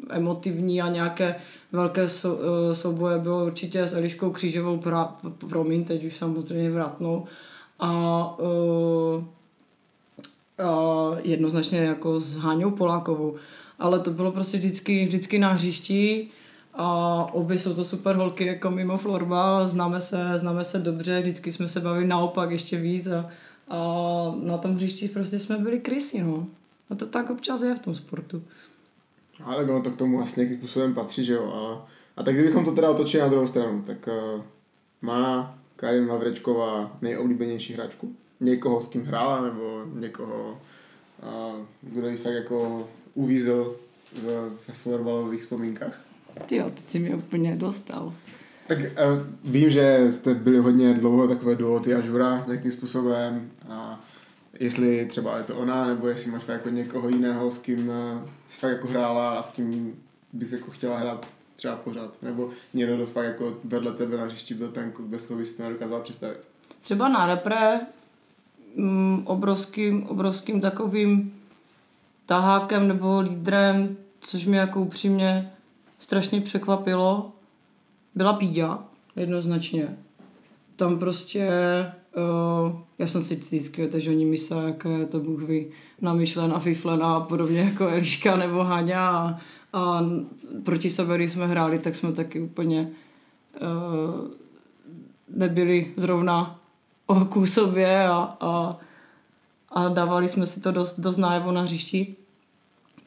[0.09, 1.35] emotivní a nějaké
[1.71, 5.15] velké sou, eh, souboje bylo určitě s Eliškou Křížovou, pra,
[5.49, 7.25] promiň, teď už samozřejmě vratnou.
[7.79, 7.91] A,
[8.39, 9.23] uh,
[10.59, 13.35] a jednoznačně jako s Háňou Polákovou.
[13.79, 16.27] Ale to bylo prostě vždycky, vždycky na hřišti
[16.73, 16.87] a
[17.33, 21.67] obě jsou to super holky jako mimo florbal, známe se, známe se dobře, vždycky jsme
[21.67, 23.29] se bavili naopak ještě víc a,
[23.69, 23.79] a
[24.43, 26.47] na tom hřišti prostě jsme byli krysy, no.
[26.89, 28.43] A to tak občas je v tom sportu.
[29.43, 31.77] Ale ono to k tomu vlastně nějakým způsobem patří, že jo, ale...
[32.17, 34.41] A tak kdybychom to teda otočili na druhou stranu, tak uh,
[35.01, 38.15] má Karin Lavrečková nejoblíbenější hráčku?
[38.39, 40.61] Někoho, s kým hrála, nebo někoho,
[41.23, 43.75] uh, kdo ji fakt jako uvízl
[44.13, 44.25] v,
[44.67, 46.01] ve florbalových vzpomínkách?
[46.45, 48.13] Ty jo, teď si mě úplně dostal.
[48.69, 48.85] Tak uh,
[49.43, 53.99] vím, že jste byli hodně dlouho takové duo ty a Žura nějakým způsobem a
[54.59, 57.95] jestli třeba je to ona, nebo jestli máš jako někoho jiného, s kým uh,
[58.47, 59.95] jsi fakt jako hrála a s kým
[60.33, 64.53] bys jako chtěla hrát třeba pořád, nebo někdo, kdo fakt jako vedle tebe na hřišti
[64.53, 66.37] byl ten, bez koho bys to nedokázal představit.
[66.81, 67.79] Třeba na repre
[68.75, 71.33] mm, obrovským, obrovským takovým
[72.25, 75.51] tahákem nebo lídrem, což mě jako upřímně
[75.99, 77.31] strašně překvapilo,
[78.15, 78.83] byla Píďa,
[79.15, 79.97] jednoznačně.
[80.75, 81.49] Tam prostě,
[82.15, 85.67] uh, já jsem si vždycky, že oni mysleli, jak je to Bůh ví,
[86.01, 89.39] namyšlená, fiflená a podobně jako Eliška nebo Háňa a,
[89.73, 90.05] a
[90.63, 92.91] proti sebe, když jsme hráli, tak jsme taky úplně
[93.61, 94.31] uh,
[95.35, 96.59] nebyli zrovna
[97.29, 98.77] k sobě a, a,
[99.69, 102.15] a dávali jsme si to dost, dost najevo na hřišti.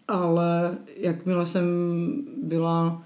[0.09, 1.65] Ale jakmile jsem
[2.43, 3.03] byla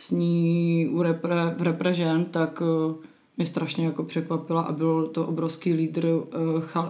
[0.00, 2.94] s ní u repre, v reprežen, tak uh,
[3.36, 6.24] mě strašně jako překvapila a byl to obrovský lídr, uh,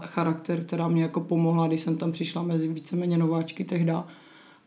[0.01, 4.07] charakter, která mě jako pomohla, když jsem tam přišla mezi víceméně nováčky tehda.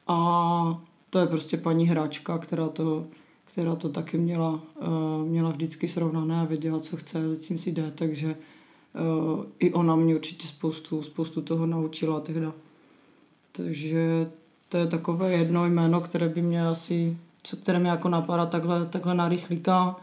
[0.08, 3.06] A to je prostě paní hráčka, která to,
[3.46, 7.72] která to taky měla, uh, měla vždycky srovnané a věděla, co chce, za čím si
[7.72, 8.36] jde, takže
[9.60, 12.54] i ona mě určitě spoustu, spoustu toho naučila tehda.
[13.52, 14.32] Takže
[14.70, 18.86] to je takové jedno jméno, které by mě asi, co, které mě jako napadá takhle,
[18.86, 19.96] takhle na rychlíka.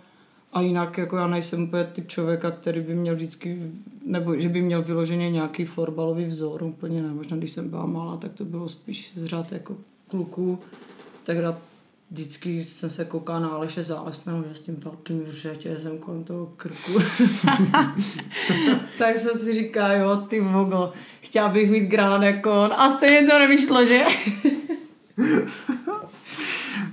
[0.53, 3.73] A jinak jako já nejsem úplně typ člověka, který by měl vždycky,
[4.07, 7.09] nebo že by měl vyloženě nějaký florbalový vzor, úplně ne.
[7.09, 9.77] Možná když jsem byla malá, tak to bylo spíš z řád jako
[10.09, 10.59] kluků.
[11.25, 11.37] Tak
[12.11, 16.93] vždycky jsem se koukala na Aleše Zálesného, s tím velkým řetězem kolem toho krku.
[18.99, 23.29] tak jsem si říkala, jo, ty mogo, chtěla bych mít granát jako on a stejně
[23.29, 24.05] to nevyšlo, že?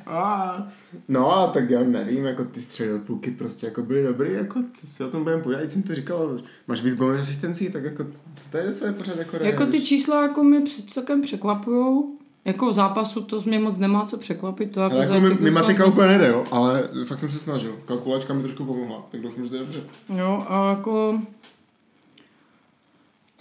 [0.07, 0.67] a,
[1.07, 5.03] no a tak já nevím, jako ty středopluky prostě jako byly dobrý, jako co si
[5.03, 8.71] o tom budeme povídat, jsem to říkal, máš víc gólů asistencí, tak jako co tady
[8.71, 13.77] se pořád jako Jako ty čísla jako mě celkem překvapujou, jako zápasu to mě moc
[13.77, 14.71] nemá co překvapit.
[14.71, 17.79] To jako ale jako mi, mi matika úplně nejde, jo, ale fakt jsem se snažil.
[17.85, 19.79] Kalkulačka mi trošku pomohla, tak doufám, že to je dobře.
[20.15, 21.21] Jo, a jako...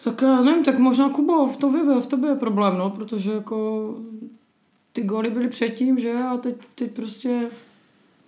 [0.05, 3.95] Tak já nevím, tak možná Kubo, v tobě, v tobě je problém, no, protože jako
[4.97, 7.49] ty góly byly předtím, že, a teď, teď prostě...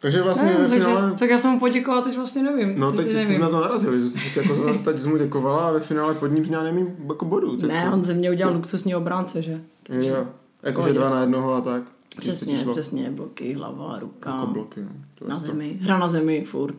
[0.00, 1.14] Takže vlastně nevím, ve takže, finále...
[1.18, 2.78] Tak já jsem mu poděkoval, teď vlastně nevím.
[2.78, 6.14] No teď, teď jsme to narazili, že jsi jako teď mu děkovala a ve finále
[6.14, 7.56] pod ním měla nevím jako bodu.
[7.66, 7.92] Ne, to...
[7.92, 9.60] on ze mě udělal luxusní obránce, že?
[9.82, 10.10] Takže...
[10.10, 10.26] Jo.
[10.62, 11.82] Jakože dva na jednoho a tak.
[12.18, 14.30] Přesně, přesně, bloky, hlava, ruka.
[14.30, 14.90] Jako bloky, no.
[15.14, 16.76] To na zemi, hra na zemi, furt.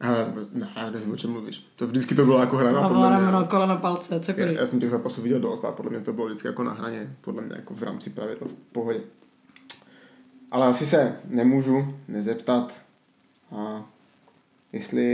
[0.00, 1.66] Ale ne, nevím, o čem mluvíš.
[1.76, 3.26] To vždycky to bylo jako hra na podle mě.
[3.26, 4.54] Hlava, koleno, palce, cokoliv.
[4.54, 6.72] Já, já, jsem těch zápasů viděl dost a podle mě to bylo vždycky jako na
[6.72, 9.00] hraně, podle mě jako v rámci pravidel v pohodě.
[10.54, 12.80] Ale asi se nemůžu nezeptat,
[13.50, 13.84] a
[14.72, 15.04] jestli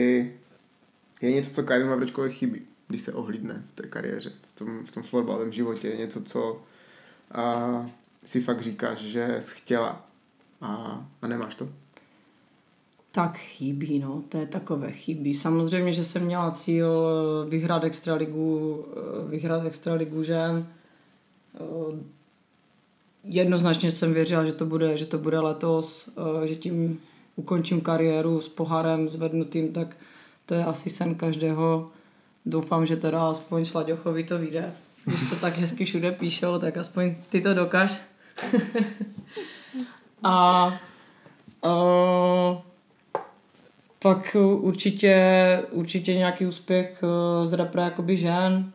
[1.23, 4.91] je něco, co Kajdu Mavrečkovi chybí, když se ohlídne v té kariéře, v tom, v
[4.91, 6.63] tom florbalovém životě, je něco, co
[7.33, 7.91] a,
[8.25, 10.07] si fakt říkáš, že jsi chtěla
[10.61, 11.69] a, a nemáš to?
[13.13, 15.35] Tak chybí, no, to je takové chybí.
[15.35, 17.09] Samozřejmě, že jsem měla cíl
[17.47, 20.67] eh, vyhrát extraligu, eh, vyhrát extraligu žen.
[23.25, 26.11] Eh, jednoznačně jsem věřila, že to bude, že to bude letos,
[26.45, 27.01] že tím
[27.37, 29.97] ukončím kariéru s pohárem zvednutým, tak
[30.47, 31.91] to je asi sen každého.
[32.47, 34.73] Doufám, že teda aspoň Slaďochovi to vyjde.
[35.05, 38.01] Když to tak hezky všude píšou, tak aspoň ty to dokáž.
[40.23, 40.67] a
[41.65, 42.59] uh,
[43.99, 45.17] pak určitě,
[45.71, 48.73] určitě nějaký úspěch uh, z repre jakoby žen.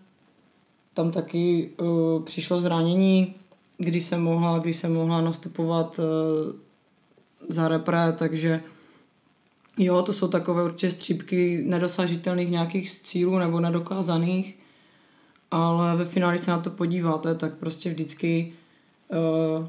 [0.93, 3.35] Tam taky uh, přišlo zranění,
[3.77, 6.05] když jsem mohla, když jsem mohla nastupovat uh,
[7.49, 8.63] za repre, takže
[9.77, 14.57] jo, to jsou takové určitě střípky nedosažitelných nějakých cílů nebo nedokázaných,
[15.51, 18.53] ale ve finále, se na to podíváte, tak prostě vždycky
[19.59, 19.67] uh,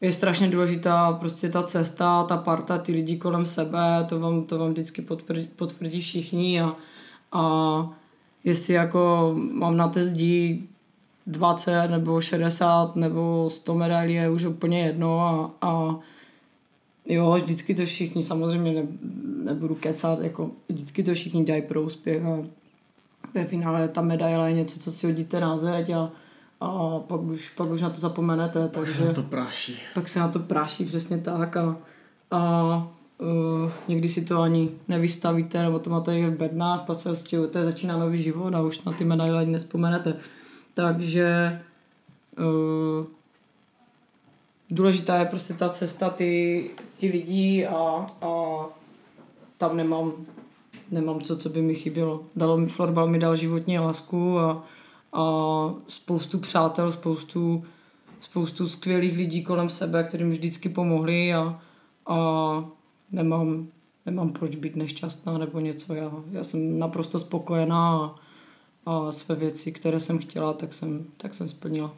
[0.00, 4.58] je strašně důležitá prostě ta cesta, ta parta, ty lidi kolem sebe, to vám, to
[4.58, 6.76] vám vždycky potvrdí, potvrdí všichni a,
[7.32, 7.90] a
[8.44, 10.68] jestli jako mám na té zdi
[11.28, 15.98] 20 nebo 60 nebo 100 medailí je už úplně jedno a, a
[17.06, 18.88] jo, vždycky to všichni, samozřejmě ne,
[19.44, 22.38] nebudu kecat, jako vždycky to všichni dělají pro úspěch a
[23.34, 26.10] ve finále ta medaile je něco, co si hodíte na zeď a,
[26.60, 28.62] a pak už, pak už na to zapomenete.
[28.62, 29.78] Pak takže, se na to práší.
[29.94, 31.76] Pak se na to práší, přesně tak a,
[32.30, 37.10] a uh, někdy si to ani nevystavíte, nebo to máte v bednách, pak se
[37.50, 40.14] to začíná nový život a už na ty medaile ani nespomenete.
[40.78, 41.60] Takže
[42.38, 43.06] uh,
[44.70, 48.64] důležitá je prostě ta cesta, ty, ty lidí a, a
[49.56, 50.12] tam nemám,
[50.90, 52.24] nemám co, co by mi chybělo.
[52.36, 54.64] Dalo mi, florbal mi dal životní lásku a,
[55.12, 55.24] a
[55.88, 57.64] spoustu přátel, spoustu,
[58.20, 61.62] spoustu skvělých lidí kolem sebe, kterým vždycky pomohli a,
[62.06, 62.16] a
[63.12, 63.66] nemám,
[64.06, 65.94] nemám proč být nešťastná nebo něco.
[65.94, 68.27] Já, já jsem naprosto spokojená a,
[68.88, 71.94] a své věci, které jsem chtěla, tak jsem, tak jsem splnila.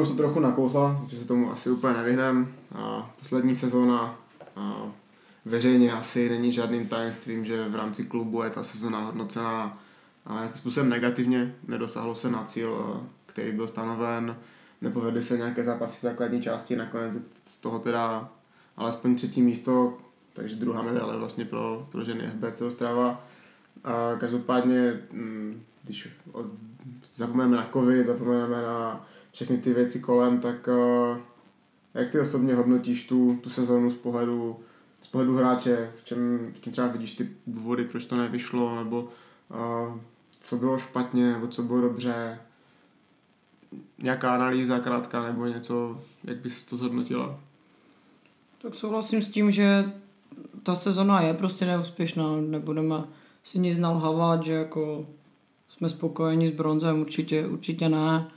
[0.00, 2.54] už to trochu nakousla, že se tomu asi úplně nevyhnem.
[2.74, 4.18] A poslední sezóna
[4.56, 4.82] a
[5.44, 9.78] veřejně asi není žádným tajemstvím, že v rámci klubu je ta sezóna hodnocená
[10.26, 11.54] a nějakým způsobem negativně.
[11.68, 13.00] Nedosáhlo se na cíl,
[13.30, 14.36] který byl stanoven.
[14.80, 17.14] Nepovedly se nějaké zápasy v základní části, nakonec
[17.44, 18.32] z toho teda
[18.76, 19.98] alespoň třetí místo,
[20.32, 23.24] takže druhá medaile vlastně pro, pro ženy FBC Ostrava.
[23.84, 26.08] A každopádně, mm, když
[27.14, 30.68] zapomeneme na covid, zapomeneme na všechny ty věci kolem, tak
[31.94, 34.60] jak ty osobně hodnotíš tu, tu sezónu z pohledu,
[35.00, 39.00] z pohledu hráče, v čem, v čem třeba vidíš ty důvody, proč to nevyšlo, nebo
[39.02, 39.98] uh,
[40.40, 42.38] co bylo špatně, nebo co bylo dobře,
[44.02, 47.40] nějaká analýza krátká nebo něco, jak bys to zhodnotila?
[48.62, 49.92] Tak souhlasím s tím, že
[50.62, 53.04] ta sezona je prostě neúspěšná, nebudeme
[53.44, 55.06] si nic nalhávat, že jako
[55.68, 58.28] jsme spokojeni s bronzem, určitě, určitě ne.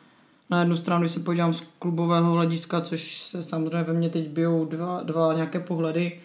[0.50, 4.30] Na jednu stranu, když se podívám z klubového hlediska, což se samozřejmě ve mně teď
[4.30, 6.20] bijou dva, dva nějaké pohledy,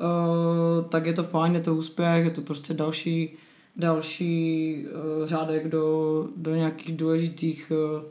[0.00, 3.36] uh, tak je to fajn, je to úspěch, je to prostě další,
[3.76, 8.02] další uh, řádek do, do nějakých důležitých uh,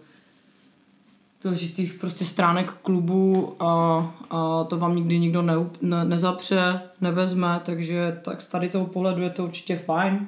[1.43, 8.19] důležitých prostě stránek klubu a, a to vám nikdy nikdo ne, ne, nezapře, nevezme, takže
[8.23, 10.27] tak z tady toho pohledu je to určitě fajn.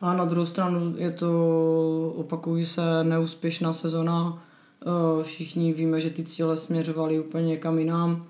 [0.00, 4.42] A na druhou stranu je to, opakují se, neúspěšná sezona.
[4.82, 8.26] E, všichni víme, že ty cíle směřovaly úplně někam jinam,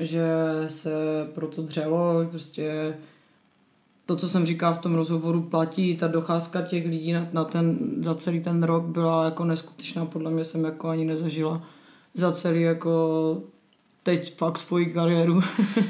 [0.00, 0.28] že
[0.66, 0.92] se
[1.34, 2.94] proto dřelo, prostě
[4.10, 5.96] to, co jsem říkal v tom rozhovoru, platí.
[5.96, 10.04] Ta docházka těch lidí na, na ten, za celý ten rok byla jako neskutečná.
[10.04, 11.62] Podle mě jsem jako ani nezažila
[12.14, 13.42] za celý jako
[14.02, 15.40] teď fakt svoji kariéru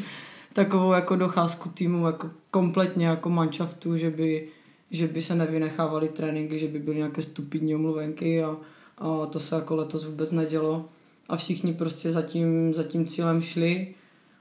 [0.52, 4.48] takovou jako docházku týmu jako kompletně jako manšaftu, že by,
[4.90, 8.56] že by se nevynechávali tréninky, že by byly nějaké stupidní omluvenky a,
[8.98, 10.84] a to se jako letos vůbec nedělo
[11.28, 13.94] a všichni prostě za tím, za tím cílem šli.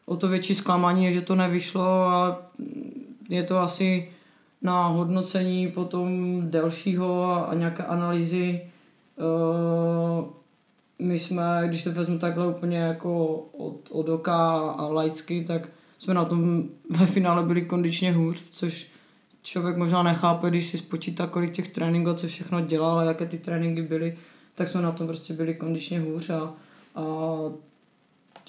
[0.05, 2.49] O to větší zklamání je, že to nevyšlo a
[3.29, 4.09] je to asi
[4.61, 8.61] na hodnocení potom delšího a, nějaké analýzy.
[9.15, 10.25] Uh,
[10.99, 16.13] my jsme, když to vezmu takhle úplně jako od, od oka a laicky, tak jsme
[16.13, 18.87] na tom ve finále byli kondičně hůř, což
[19.41, 23.37] člověk možná nechápe, když si spočítá, kolik těch tréninků, co všechno dělal a jaké ty
[23.37, 24.17] tréninky byly,
[24.55, 26.53] tak jsme na tom prostě byli kondičně hůř a,
[26.95, 27.03] a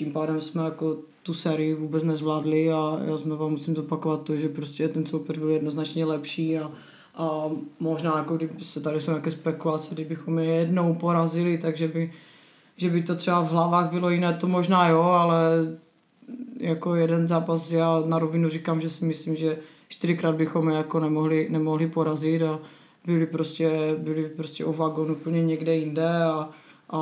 [0.00, 4.48] tím pádem jsme jako tu sérii vůbec nezvládli a já znova musím zopakovat to, že
[4.48, 6.70] prostě ten soupeř byl jednoznačně lepší a,
[7.14, 12.12] a možná jako kdyby se tady jsou nějaké spekulace, kdybychom je jednou porazili, takže by,
[12.76, 15.40] že by to třeba v hlavách bylo jiné, to možná jo, ale
[16.56, 21.00] jako jeden zápas já na rovinu říkám, že si myslím, že čtyřikrát bychom je jako
[21.00, 22.60] nemohli, nemohli porazit a
[23.06, 26.50] byli prostě, byli prostě o vagon úplně někde jinde a,
[26.90, 27.00] a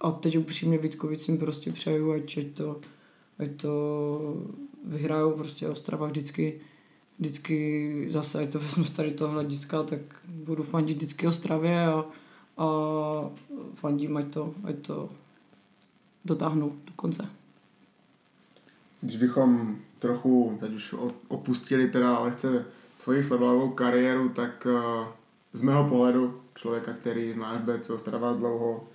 [0.00, 2.80] a teď upřímně Vítkovicím prostě přeju, ať, ať to,
[3.38, 4.44] ať to
[4.84, 6.60] vyhrajou prostě Ostrava vždycky,
[7.18, 12.04] vždycky zase, ať to vezmu z tady toho hlediska, tak budu fandit vždycky Ostravě a,
[12.56, 12.66] a
[13.74, 15.08] fandím, ať to, ať to
[16.24, 17.28] dotáhnu do konce.
[19.00, 20.94] Když bychom trochu teď už
[21.28, 22.64] opustili teda lehce
[23.04, 25.06] tvoji fotbalovou kariéru, tak eh,
[25.52, 28.88] z mého pohledu člověka, který zná FBC Ostrava dlouho,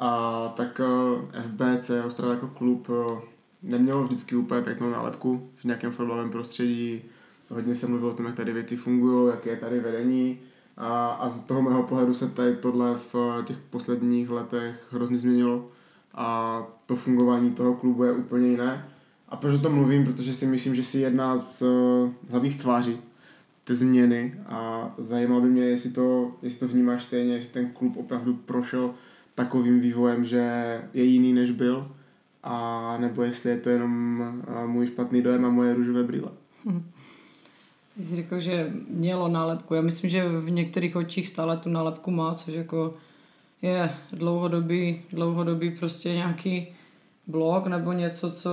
[0.00, 3.20] a tak eh, FBC Ostrava jako klub eh,
[3.62, 7.02] nemělo vždycky úplně pěknou nálepku v nějakém fotbalovém prostředí.
[7.48, 10.38] Hodně se mluvilo o tom, jak tady věci fungují, jaké je tady vedení.
[10.76, 15.18] A, a z toho mého pohledu se tady tohle v eh, těch posledních letech hrozně
[15.18, 15.68] změnilo.
[16.14, 18.88] A to fungování toho klubu je úplně jiné.
[19.28, 20.04] A proč o tom mluvím?
[20.04, 21.62] Protože si myslím, že si jedna z
[22.30, 22.98] hlavních tváří
[23.64, 27.96] ty změny a zajímalo by mě, jestli to, jestli to vnímáš stejně, jestli ten klub
[27.96, 28.94] opravdu prošel
[29.44, 30.44] takovým vývojem, že
[30.94, 31.88] je jiný než byl,
[32.42, 33.92] a nebo jestli je to jenom
[34.66, 36.28] můj špatný dojem a moje růžové brýle.
[36.64, 36.82] Hm.
[37.96, 39.74] Ty jsi řekl, že mělo nálepku.
[39.74, 42.94] Já myslím, že v některých očích stále tu nálepku má, což jako
[43.62, 46.68] je dlouhodobý, dlouhodobý prostě nějaký
[47.26, 48.50] blog nebo něco, co,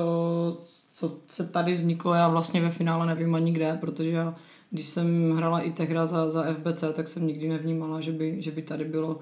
[0.93, 2.13] co se tady vzniklo.
[2.13, 4.35] Já vlastně ve finále nevím ani kde, protože já,
[4.71, 8.51] když jsem hrala i tehra za, za FBC, tak jsem nikdy nevnímala, že by, že
[8.51, 9.19] by tady bylo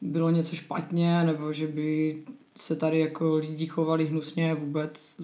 [0.00, 2.18] bylo něco špatně, nebo že by
[2.56, 5.16] se tady jako lidi chovali hnusně vůbec.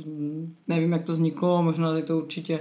[0.69, 2.61] Nevím, jak to vzniklo, možná je to určitě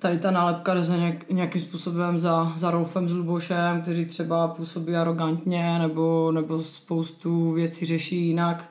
[0.00, 4.96] tady ta nálepka jde nějak, nějakým způsobem za, za Rolfem s Lubošem, kteří třeba působí
[4.96, 8.70] arrogantně nebo, nebo spoustu věcí řeší jinak.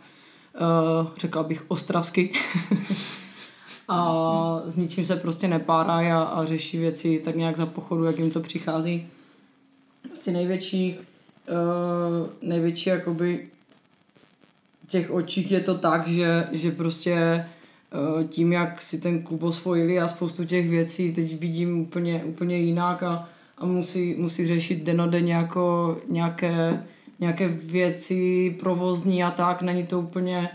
[1.01, 2.31] Uh, řekla bych ostravsky.
[3.87, 8.19] a s ničím se prostě nepárají a, a řeší věci tak nějak za pochodu, jak
[8.19, 9.07] jim to přichází.
[10.13, 10.95] Asi největší
[11.49, 13.47] uh, největší jakoby
[14.87, 17.45] těch očích je to tak, že, že prostě
[18.15, 22.57] uh, tím, jak si ten klub osvojili a spoustu těch věcí teď vidím úplně, úplně
[22.57, 26.83] jinak a, a musí, musí řešit denodenně jako nějaké,
[27.19, 29.61] nějaké věci provozní a tak.
[29.61, 30.49] Není to úplně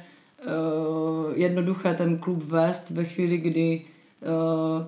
[0.47, 3.83] uh, jednoduché ten klub vést ve chvíli, kdy
[4.23, 4.87] uh,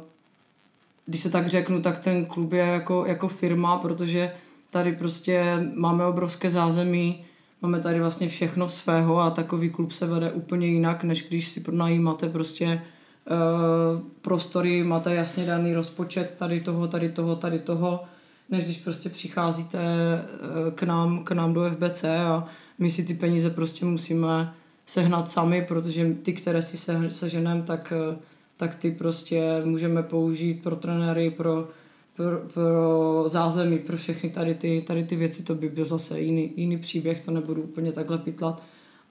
[1.07, 4.33] když se tak řeknu, tak ten klub je jako, jako firma, protože
[4.77, 7.25] tady prostě máme obrovské zázemí,
[7.63, 11.61] máme tady vlastně všechno svého a takový klub se vede úplně jinak, než když si
[11.61, 18.05] pronajímáte prostě uh, prostory, máte jasně daný rozpočet tady toho, tady toho, tady toho,
[18.51, 22.47] než když prostě přicházíte uh, k nám, k nám do FBC a
[22.79, 24.55] my si ty peníze prostě musíme
[24.87, 28.17] sehnat sami, protože ty, které si se, seženeme, tak, uh,
[28.57, 31.69] tak ty prostě můžeme použít pro trenéry, pro
[32.17, 36.53] pro, pro zázemí, pro všechny tady ty, tady ty věci, to by byl zase jiný,
[36.57, 38.63] jiný příběh, to nebudu úplně takhle pitlat,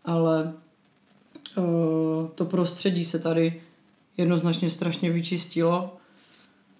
[0.05, 0.53] ale
[1.57, 3.61] uh, to prostředí se tady
[4.17, 5.97] jednoznačně strašně vyčistilo,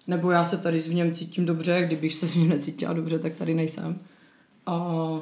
[0.06, 3.34] nebo já se tady v něm cítím dobře, kdybych se v něm necítila dobře, tak
[3.34, 3.98] tady nejsem.
[4.66, 5.20] A uh,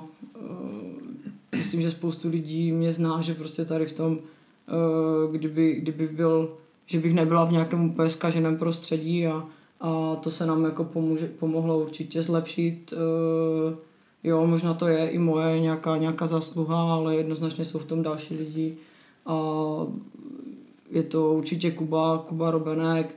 [1.57, 6.57] myslím, že spoustu lidí mě zná, že prostě tady v tom, uh, kdyby, kdyby byl,
[6.87, 9.45] že bych nebyla v nějakém úplně zkaženém prostředí a
[9.85, 12.93] a to se nám jako pomůže, pomohlo určitě zlepšit.
[12.93, 13.75] Uh,
[14.25, 18.37] jo, možná to je i moje nějaká, nějaká zasluha, ale jednoznačně jsou v tom další
[18.37, 18.77] lidi
[19.27, 19.37] a
[20.91, 23.15] je to určitě Kuba, Kuba Robenek,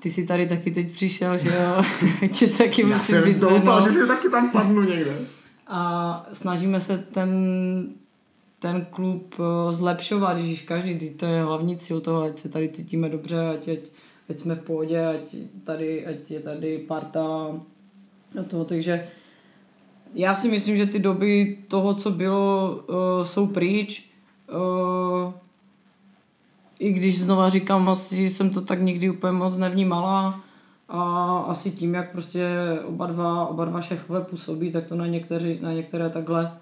[0.00, 1.84] ty jsi tady taky teď přišel, že jo?
[2.28, 5.18] Tě taky Já jsem doufal, že si taky tam padnu někde.
[5.66, 7.30] A snažíme se ten,
[8.58, 13.08] ten klub eh, zlepšovat, když každý, to je hlavní cíl toho, ať se tady cítíme
[13.08, 13.78] dobře, ať, ať
[14.28, 17.22] ať jsme v pohodě, ať, tady, ať je tady parta
[18.40, 19.08] a to, takže
[20.14, 24.10] já si myslím, že ty doby toho, co bylo, uh, jsou pryč.
[24.54, 25.32] Uh,
[26.78, 30.40] I když znova říkám, asi jsem to tak nikdy úplně moc nevnímala
[30.88, 32.48] a asi tím, jak prostě
[32.84, 36.58] oba dva, oba dva šéfové působí, tak to na, někteři, na některé takhle,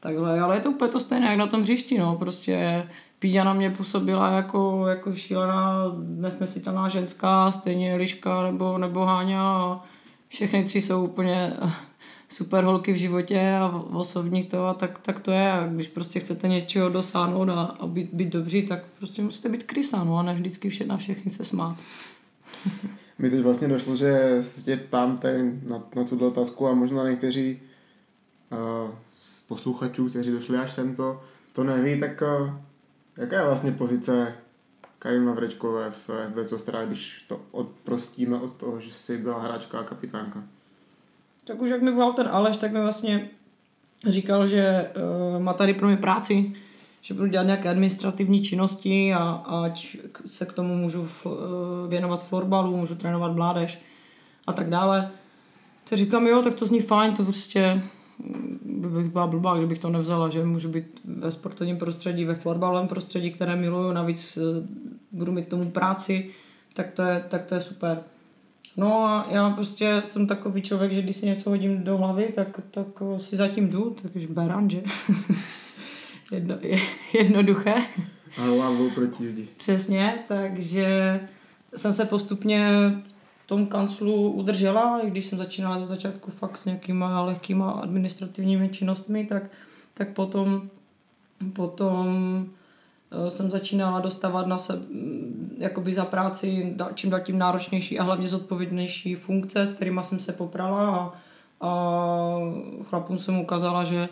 [0.00, 2.86] takhle, ale je to úplně to stejné, jak na tom hřišti, no, prostě
[3.18, 9.80] Píďa na mě působila jako, jako šílená, nesnesitelná ženská, stejně Liška nebo, nebo Háňa
[10.28, 11.52] všechny tři jsou úplně
[12.28, 15.52] super holky v životě a v osobních to a tak, tak to je.
[15.52, 19.62] A když prostě chcete něčeho dosáhnout a, a být, být dobří, tak prostě musíte být
[19.62, 21.76] krysa, no a ne vždycky vše, na všechny se smát.
[23.18, 27.60] Mi teď vlastně došlo, že tě tam ten, na, na tuto otázku a možná někteří
[28.52, 32.50] uh, z posluchačů, kteří došli až sem to, to neví, tak uh,
[33.18, 34.34] Jaká je vlastně pozice
[34.98, 39.82] Karima Vrečkové v FBC Ostrava, když to odprostíme od toho, že jsi byla hráčka a
[39.82, 40.42] kapitánka?
[41.44, 43.28] Tak už jak mi volal ten Aleš, tak mi vlastně
[44.06, 44.90] říkal, že
[45.36, 46.52] uh, má tady pro mě práci,
[47.00, 49.28] že budu dělat nějaké administrativní činnosti a,
[49.64, 49.96] ať
[50.26, 51.32] se k tomu můžu f, uh,
[51.88, 53.82] věnovat florbalu, můžu trénovat mládež
[54.46, 55.10] a tak dále.
[55.88, 57.82] Tak říkám, jo, tak to zní fajn, to prostě
[58.78, 63.30] bych byla blbá, kdybych to nevzala, že můžu být ve sportovním prostředí, ve florbalovém prostředí,
[63.30, 64.66] které miluju, navíc eh,
[65.12, 66.30] budu mít tomu práci,
[66.74, 68.02] tak to je, tak to je super.
[68.76, 72.60] No a já prostě jsem takový člověk, že když si něco hodím do hlavy, tak,
[72.70, 74.82] tak si zatím jdu, takže beran, že?
[76.32, 76.78] Jedno, je,
[77.12, 77.74] jednoduché.
[78.38, 79.48] A hlavou proti zdi.
[79.56, 81.20] Přesně, takže
[81.76, 82.92] jsem se postupně
[83.48, 89.24] tom kanclu udržela, i když jsem začínala ze začátku fakt s nějakýma lehkýma administrativními činnostmi,
[89.24, 89.42] tak,
[89.94, 90.68] tak potom,
[91.52, 92.46] potom
[93.10, 98.02] eh, jsem začínala dostávat na sebe mm, jakoby za práci čím dál tím náročnější a
[98.02, 101.12] hlavně zodpovědnější funkce, s kterými jsem se poprala a,
[101.66, 101.72] a
[102.82, 104.08] chlapům jsem ukázala, že,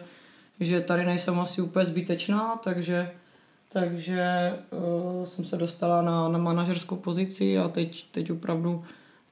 [0.60, 3.10] že tady nejsem asi úplně zbytečná, takže
[3.72, 8.84] takže uh, jsem se dostala na, na manažerskou pozici a teď, teď opravdu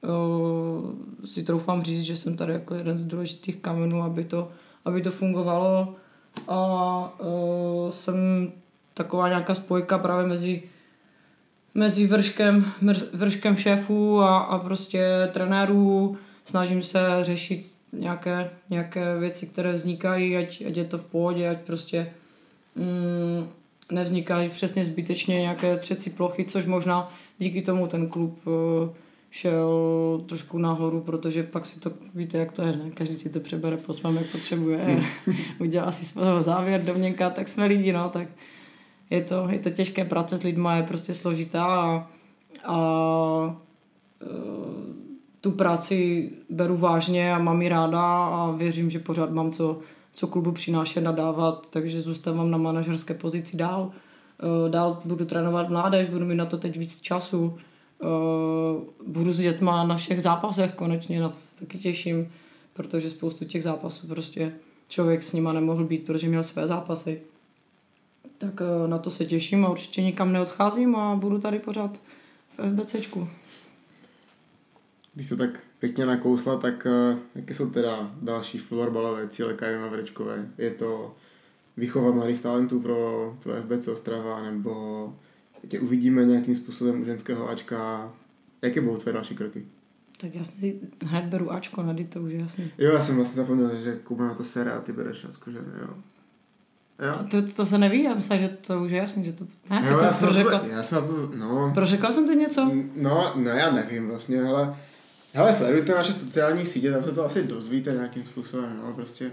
[0.05, 4.49] uh, si troufám říct, že jsem tady jako jeden z důležitých kamenů, aby to,
[4.85, 5.95] aby to fungovalo
[6.47, 8.51] a uh, jsem
[8.93, 10.63] taková nějaká spojka právě mezi
[11.75, 12.71] mezi vrškem,
[13.13, 16.17] vrškem šéfů a, a prostě trenérů.
[16.45, 21.57] Snažím se řešit nějaké, nějaké věci, které vznikají, ať, ať je to v pohodě, ať
[21.57, 22.13] prostě
[22.75, 23.47] mm,
[23.91, 28.53] nevznikají přesně zbytečně nějaké třecí plochy, což možná díky tomu ten klub uh,
[29.35, 32.91] šel trošku nahoru, protože pak si to, víte, jak to je, ne?
[32.91, 34.77] každý si to přebere po svém, jak potřebuje.
[34.77, 35.35] Hmm.
[35.59, 38.27] Udělá si svého závěr, domněnka, tak jsme lidi, no, tak
[39.09, 42.09] je to, je to těžké, práce s lidma je prostě složitá a,
[42.65, 43.57] a
[44.21, 44.27] e,
[45.41, 49.79] tu práci beru vážně a mám ji ráda a věřím, že pořád mám co,
[50.11, 53.91] co klubu přinášet, nadávat, takže zůstávám na manažerské pozici dál.
[54.39, 57.57] E, dál budu trénovat mládež, budu mít na to teď víc času
[59.07, 62.31] budu s dětma na všech zápasech konečně, na to se taky těším.
[62.73, 64.53] protože spoustu těch zápasů prostě
[64.87, 67.21] člověk s nima nemohl být, protože měl své zápasy.
[68.37, 72.01] Tak eh, na to se těším a určitě nikam neodcházím a budu tady pořád
[72.57, 73.27] v FBCčku.
[75.13, 80.47] Když to tak pěkně nakousla, tak uh, jaké jsou teda další florbalové cíle Karina Vrečkové?
[80.57, 81.15] Je to
[81.77, 85.13] výchova mladých talentů pro, pro FBC Ostrava, nebo
[85.67, 88.13] tě uvidíme nějakým způsobem u ženského Ačka?
[88.61, 89.65] Jaké budou tvé další kroky?
[90.21, 92.71] Tak já si hned beru Ačko na to už je jasný.
[92.77, 95.57] Jo, já jsem vlastně zapomněl, že Kuba na to sere a ty bereš Ačko, že
[95.57, 95.87] jo.
[96.99, 97.27] Jo.
[97.31, 99.47] To, to, se neví, já myslím, že to už je jasný, že to...
[99.69, 100.59] Ne, jo, já, jsem prořekla.
[100.59, 101.71] To, já jsem na to, no...
[101.73, 102.71] Prořekla jsem ty něco?
[102.95, 104.75] No, no já nevím vlastně, ale...
[105.33, 109.31] Hele, sledujte naše sociální sítě, tam se to asi dozvíte nějakým způsobem, no, prostě...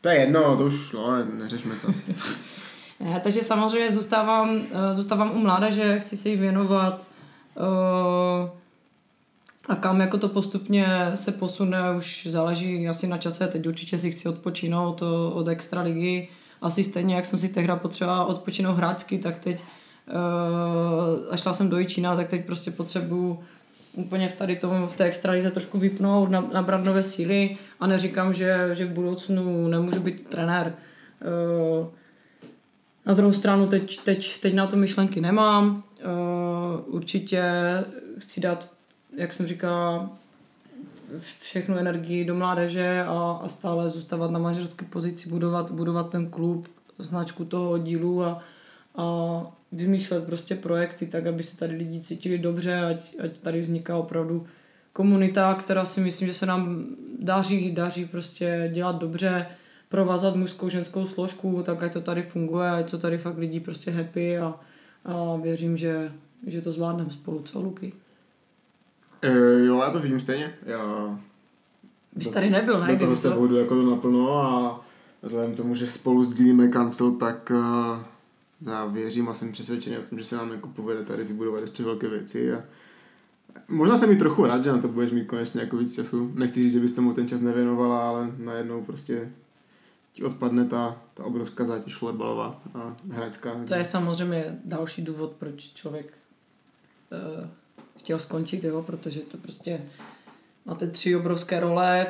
[0.00, 1.94] To je jedno, to už šlo, neřešme to.
[3.00, 7.04] ne, takže samozřejmě zůstávám, eh, zůstávám u mládeže, chci se jí věnovat.
[7.54, 8.50] Uh,
[9.68, 13.48] a kam jako to postupně se posune, už záleží asi na čase.
[13.48, 16.28] Teď určitě si chci odpočinout od extra ligy.
[16.62, 19.62] Asi stejně, jak jsem si tehdy potřebovala odpočinout hráčsky, tak teď
[21.30, 23.38] a šla jsem do Jičína, tak teď prostě potřebuju
[23.92, 28.68] úplně v tady tom, v té extralize trošku vypnout, nabrat nové síly a neříkám, že,
[28.72, 30.72] že v budoucnu nemůžu být trenér.
[31.80, 31.86] Uh,
[33.06, 35.82] na druhou stranu teď, teď, teď na to myšlenky nemám.
[36.04, 37.42] Uh, určitě
[38.18, 38.78] chci dát
[39.16, 40.10] jak jsem říkala,
[41.40, 46.68] všechnu energii do mládeže a, a stále zůstávat na manažerské pozici, budovat, budovat ten klub,
[46.98, 48.42] značku toho dílu a,
[48.96, 49.40] a
[49.72, 54.46] vymýšlet prostě projekty tak, aby se tady lidi cítili dobře, ať, ať tady vzniká opravdu
[54.92, 56.86] komunita, která si myslím, že se nám
[57.18, 59.46] daří, daří prostě dělat dobře,
[59.88, 63.90] provázat mužskou, ženskou složku, tak ať to tady funguje, ať jsou tady fakt lidi prostě
[63.90, 64.54] happy a,
[65.04, 66.12] a věřím, že,
[66.46, 67.92] že to zvládneme spolu, co Luky?
[69.22, 70.54] E, jo, já to vidím stejně.
[70.66, 71.18] Já
[72.16, 72.92] Bys tady nebyl, ne?
[72.92, 74.80] Do toho se budu jako to naplno a
[75.22, 78.00] vzhledem tomu, že spolu sdílíme kancel, tak uh,
[78.66, 81.82] já věřím a jsem přesvědčený o tom, že se nám jako povede tady vybudovat ještě
[81.82, 82.62] velké věci a
[83.68, 86.32] Možná jsem mi trochu rád, že na to budeš mít konečně jako víc času.
[86.34, 89.32] Nechci říct, že bys tomu ten čas nevěnovala, ale najednou prostě
[90.18, 93.50] ti odpadne ta, ta obrovská zátěž florbalová a hračská.
[93.68, 96.12] To je samozřejmě další důvod, proč člověk
[97.12, 97.46] uh,
[97.98, 99.80] chtěl skončit, jo, protože to prostě
[100.66, 102.06] máte tři obrovské role,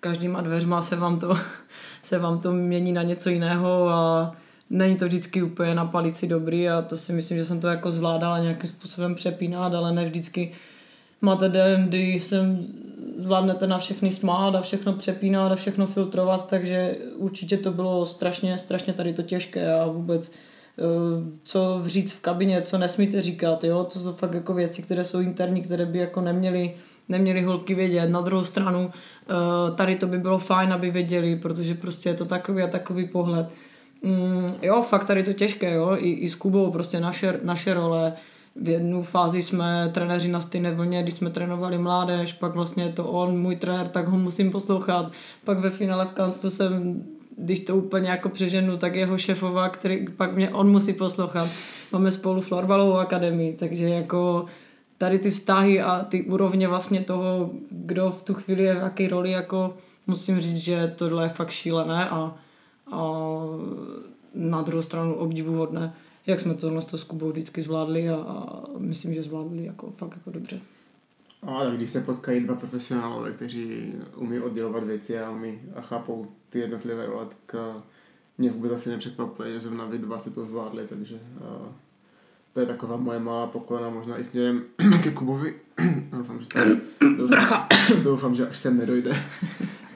[0.00, 1.34] každýma dveřma se vám to,
[2.02, 4.36] se vám to mění na něco jiného a
[4.70, 7.90] není to vždycky úplně na palici dobrý a to si myslím, že jsem to jako
[7.90, 10.52] zvládala nějakým způsobem přepínat, ale ne vždycky
[11.20, 12.66] máte den, kdy jsem
[13.16, 18.58] zvládnete na všechny smát a všechno přepínat a všechno filtrovat, takže určitě to bylo strašně,
[18.58, 20.32] strašně tady to těžké a vůbec
[20.78, 23.84] Eh, co říct v kabině, co nesmíte říkat, jo?
[23.84, 26.74] to jsou fakt jako věci, které jsou interní, které by jako neměly,
[27.08, 28.06] neměly holky vědět.
[28.06, 32.24] Na druhou stranu eh, tady to by bylo fajn, aby věděli, protože prostě je to
[32.24, 33.46] takový a takový pohled.
[34.02, 38.12] Mm, jo, fakt tady to těžké, jo, i, i s Kubou prostě naše, naše role,
[38.62, 42.92] v jednu fázi jsme trenéři na stejné vlně, když jsme trénovali mládež, pak vlastně je
[42.92, 45.12] to on, můj trenér, tak ho musím poslouchat.
[45.44, 47.02] Pak ve finále v Kanstu jsem
[47.38, 51.48] když to úplně jako přeženu, tak jeho šefova, který pak mě on musí poslouchat.
[51.92, 54.46] Máme spolu florbalovou akademii, takže jako
[54.98, 59.08] tady ty vztahy a ty úrovně vlastně toho, kdo v tu chvíli je v jaké
[59.08, 59.74] roli, jako
[60.06, 62.34] musím říct, že tohle je fakt šílené a,
[62.92, 63.02] a
[64.34, 65.94] na druhou stranu obdivuhodné,
[66.28, 70.30] jak jsme tohle s Kubou vždycky zvládli a, a myslím, že zvládli jako fakt jako
[70.30, 70.60] dobře.
[71.42, 76.58] Ale když se potkají dva profesionálové, kteří umí oddělovat věci a umí a chápou ty
[76.58, 77.60] jednotlivé role, tak
[78.38, 81.66] mě vůbec asi nepřekvapuje, že zrovna vy dva jste to zvládli, takže uh,
[82.52, 84.62] to je taková moje malá poklona, možná i směrem
[85.02, 85.54] ke Kubovi.
[86.10, 86.58] doufám, že to,
[87.26, 87.68] doufám,
[88.02, 89.16] doufám, že až sem nedojde.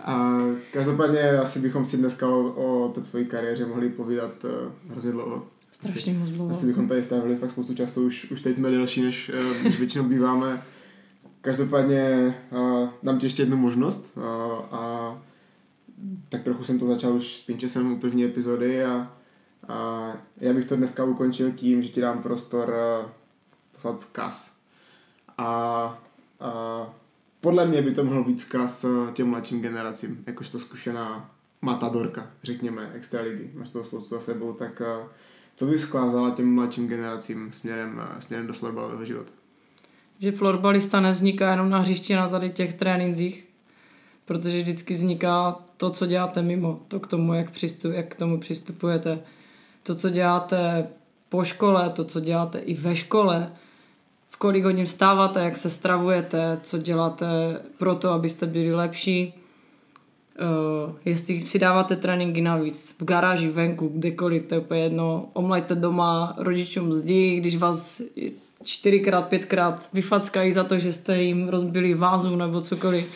[0.00, 0.40] A
[0.72, 4.50] každopádně asi bychom si dneska o, o té tvojí kariéře mohli povídat uh,
[4.90, 5.46] hrozně dlouho.
[5.72, 6.50] Strašně moc dlouho.
[6.50, 9.30] Asi bychom tady stavili fakt spoustu času, už, už teď jsme delší, než,
[9.64, 10.62] než většinou býváme.
[11.40, 14.22] Každopádně uh, dám ti ještě jednu možnost uh,
[14.70, 15.22] a
[16.28, 19.16] tak trochu jsem to začal už s Pinčesem u první epizody a,
[19.68, 22.74] a já bych to dneska ukončil tím, že ti dám prostor
[23.84, 24.56] uh, zkaz.
[25.38, 25.44] A,
[26.40, 26.94] a
[27.40, 31.30] podle mě by to mohl být zkaz těm mladším generacím, jakožto zkušená
[31.62, 33.50] matadorka, řekněme, extraligy.
[33.54, 35.08] Máš toho spoustu za sebou, tak uh,
[35.56, 39.32] co bych skázala těm mladším generacím směrem, uh, směrem do florbalového života?
[40.22, 43.48] že florbalista nevzniká jenom na hřišti na tady těch trénincích,
[44.24, 48.40] protože vždycky vzniká to, co děláte mimo, to k tomu, jak, přistup, jak k tomu
[48.40, 49.18] přistupujete,
[49.82, 50.86] to, co děláte
[51.28, 53.52] po škole, to, co děláte i ve škole,
[54.28, 57.26] v kolik hodin vstáváte, jak se stravujete, co děláte
[57.78, 59.34] pro to, abyste byli lepší.
[60.40, 65.74] Uh, jestli si dáváte tréninky navíc v garáži, venku, kdekoliv, to je úplně jedno, omlajte
[65.74, 68.02] doma rodičům zdi, když vás
[68.64, 73.10] čtyřikrát, pětkrát vyfackají za to, že jste jim rozbili vázu nebo cokoliv,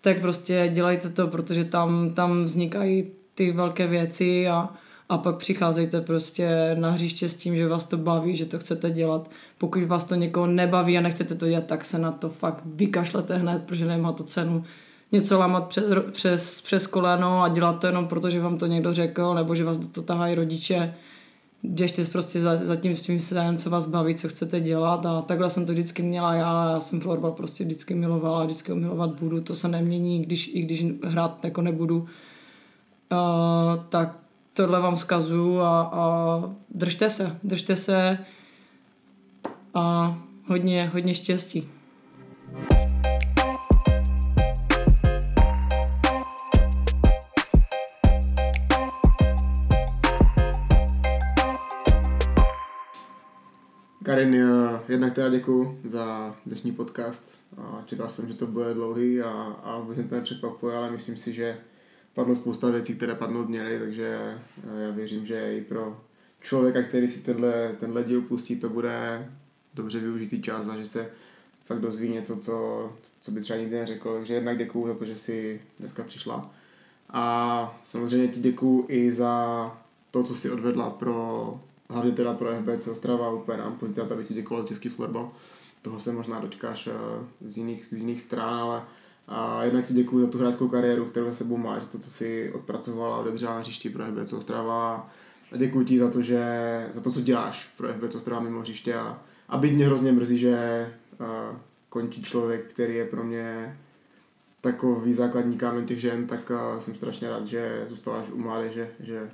[0.00, 4.68] tak prostě dělejte to, protože tam, tam vznikají ty velké věci a,
[5.08, 8.90] a pak přicházejte prostě na hřiště s tím, že vás to baví, že to chcete
[8.90, 9.30] dělat.
[9.58, 13.36] Pokud vás to někoho nebaví a nechcete to dělat, tak se na to fakt vykašlete
[13.36, 14.64] hned, protože nemá to cenu
[15.12, 18.92] něco lámat přes, přes, přes koleno a dělat to jenom proto, že vám to někdo
[18.92, 20.94] řekl, nebo že vás do toho tahají rodiče.
[21.62, 25.50] Běžte prostě za, za tím svým snem, co vás baví, co chcete dělat a takhle
[25.50, 29.40] jsem to vždycky měla já, já jsem florbal prostě vždycky milovala, vždycky ho milovat budu,
[29.40, 31.98] to se nemění, když, i když hrát jako nebudu.
[31.98, 34.18] Uh, tak
[34.52, 36.42] tohle vám zkazu a, a
[36.74, 38.18] držte se, držte se
[39.74, 41.68] a hodně, hodně štěstí.
[54.06, 57.34] Karin, eh, jednak teda děkuji za dnešní podcast.
[57.84, 59.30] Čekal jsem, že to bude dlouhý a,
[59.64, 61.58] a vůbec mě to nepřekvapuje, ale myslím si, že
[62.14, 66.00] padlo spousta věcí, které padnout měly, takže eh, já věřím, že i pro
[66.40, 69.26] člověka, který si tenhle, tenhle díl pustí, to bude
[69.74, 71.10] dobře využitý čas a že se
[71.64, 74.14] fakt dozví něco, co, co by třeba nikdy neřekl.
[74.14, 76.54] Takže jednak děkuji za to, že jsi dneska přišla.
[77.10, 79.78] A samozřejmě ti děkuji i za
[80.10, 81.60] to, co jsi odvedla pro
[81.90, 85.30] hlavně teda pro FBC Ostrava, úplně nám pozice, aby ti děkoval český florbal.
[85.82, 86.92] Toho se možná dočkáš eh,
[87.40, 88.82] z jiných, z jiných stran, ale
[89.28, 92.10] a jednak ti děkuji za tu hráčskou kariéru, kterou se sebou máš, za to, co
[92.10, 95.10] jsi odpracovala a odedřela na hřišti pro FBC Ostrava.
[95.52, 96.42] A děkuji ti za to, že,
[96.92, 98.94] za to, co děláš pro FBC Ostrava mimo hřiště.
[98.94, 100.86] A, a byť mě hrozně mrzí, že
[101.20, 101.56] uh,
[101.88, 103.78] končí člověk, který je pro mě
[104.60, 109.30] takový základní kámen těch žen, tak uh, jsem strašně rád, že zůstáváš u mládeže, že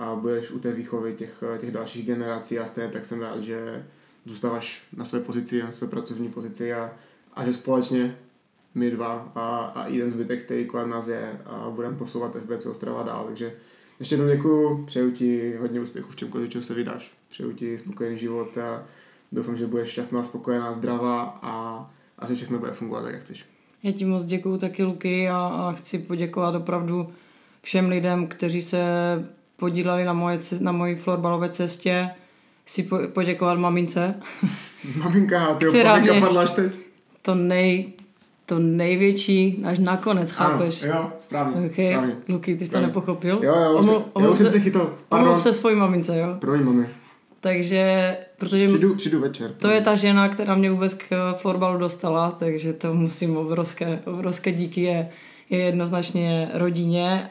[0.00, 3.86] a budeš u té výchovy těch, těch dalších generací a stejně tak jsem rád, že
[4.24, 6.92] zůstáváš na své pozici, na své pracovní pozici a,
[7.34, 8.16] a že společně
[8.74, 13.02] my dva a, a jeden zbytek, který kolem nás je a budeme posouvat FBC Ostrava
[13.02, 13.24] dál.
[13.26, 13.52] Takže
[13.98, 17.12] ještě jednou děkuji, přeju ti hodně úspěchů v čemkoliv, čeho se vydáš.
[17.28, 18.84] Přeju ti spokojený život a
[19.32, 21.86] doufám, že budeš šťastná, spokojená, zdravá a,
[22.18, 23.46] a že všechno bude fungovat tak, jak chceš.
[23.82, 27.12] Já ti moc děkuji taky, Luky, a, a chci poděkovat opravdu
[27.62, 28.84] všem lidem, kteří se
[29.60, 32.10] podíleli na, moje, na mojí florbalové cestě.
[32.66, 34.14] Si po, poděkovat mamince.
[34.96, 36.78] Maminka, ty která mě, padla až teď.
[37.22, 37.92] To nej,
[38.46, 40.82] to největší, až nakonec, chápeš?
[40.82, 41.66] Ano, jo, správně.
[41.66, 41.88] Okay.
[41.90, 42.16] správně.
[42.28, 43.40] Luky, ty jsi to nepochopil?
[43.42, 44.94] Jo, jo, omlu, já už jsem se chytil.
[45.08, 46.36] Omluv se svojí mamince, jo?
[46.38, 46.86] Promiň, mami.
[47.40, 49.52] Takže, protože přijdu, přijdu večer.
[49.58, 54.52] To je ta žena, která mě vůbec k florbalu dostala, takže to musím obrovské, obrovské
[54.52, 55.08] díky je
[55.50, 57.30] je jednoznačně rodině,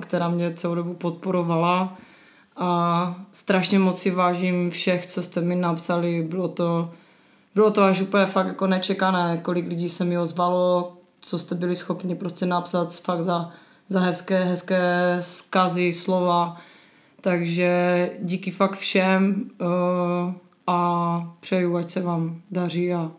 [0.00, 1.96] která mě celou dobu podporovala
[2.56, 6.22] a strašně moc si vážím všech, co jste mi napsali.
[6.22, 6.90] Bylo to,
[7.54, 11.76] bylo to až úplně fakt jako nečekané, kolik lidí se mi ozvalo, co jste byli
[11.76, 13.50] schopni prostě napsat fakt za,
[13.88, 16.56] za hezké, hezké skazy, slova.
[17.20, 20.32] Takže díky fakt všem uh,
[20.66, 23.10] a přeju, ať se vám daří a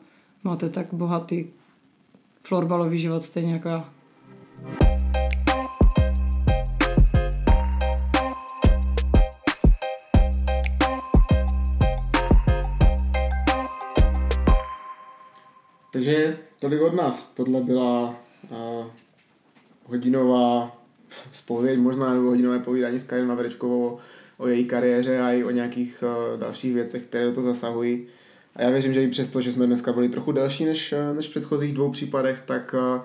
[0.43, 1.45] máte tak bohatý
[2.43, 3.99] florbalový život stejně jako já.
[15.91, 17.34] Takže tolik od nás.
[17.34, 18.16] Tohle byla
[18.49, 18.86] uh,
[19.86, 20.78] hodinová
[21.32, 23.99] spověď, možná nebo hodinové povídání s Karin Mavrečkovou
[24.38, 28.07] o, její kariéře a i o nějakých uh, dalších věcech, které do toho zasahují.
[28.55, 31.32] A já věřím, že i přesto, že jsme dneska byli trochu delší než, než v
[31.32, 33.01] předchozích dvou případech, tak uh,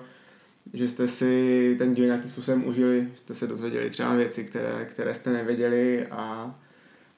[0.73, 5.13] že jste si ten díl nějakým způsobem užili, jste se dozvěděli třeba věci, které, které
[5.13, 6.55] jste nevěděli a,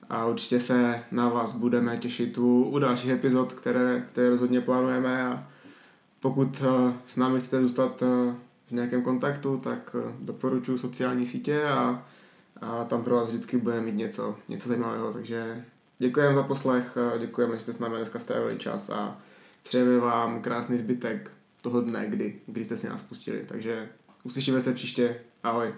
[0.09, 5.23] a určitě se na vás budeme těšit u, u dalších epizod, které, které rozhodně plánujeme
[5.23, 5.47] a
[6.19, 8.33] pokud uh, s námi chcete zůstat uh,
[8.67, 12.05] v nějakém kontaktu, tak uh, doporučuji sociální sítě a,
[12.61, 15.65] a tam pro vás vždycky budeme mít něco, něco zajímavého, takže
[15.99, 19.17] děkujeme za poslech, děkujeme, že jste s námi dneska strávili čas a
[19.63, 21.31] přejeme vám krásný zbytek
[21.61, 23.45] toho dne, kdy, kdy jste si nás pustili.
[23.47, 23.89] Takže
[24.23, 25.19] uslyšíme se příště.
[25.43, 25.73] Ahoj.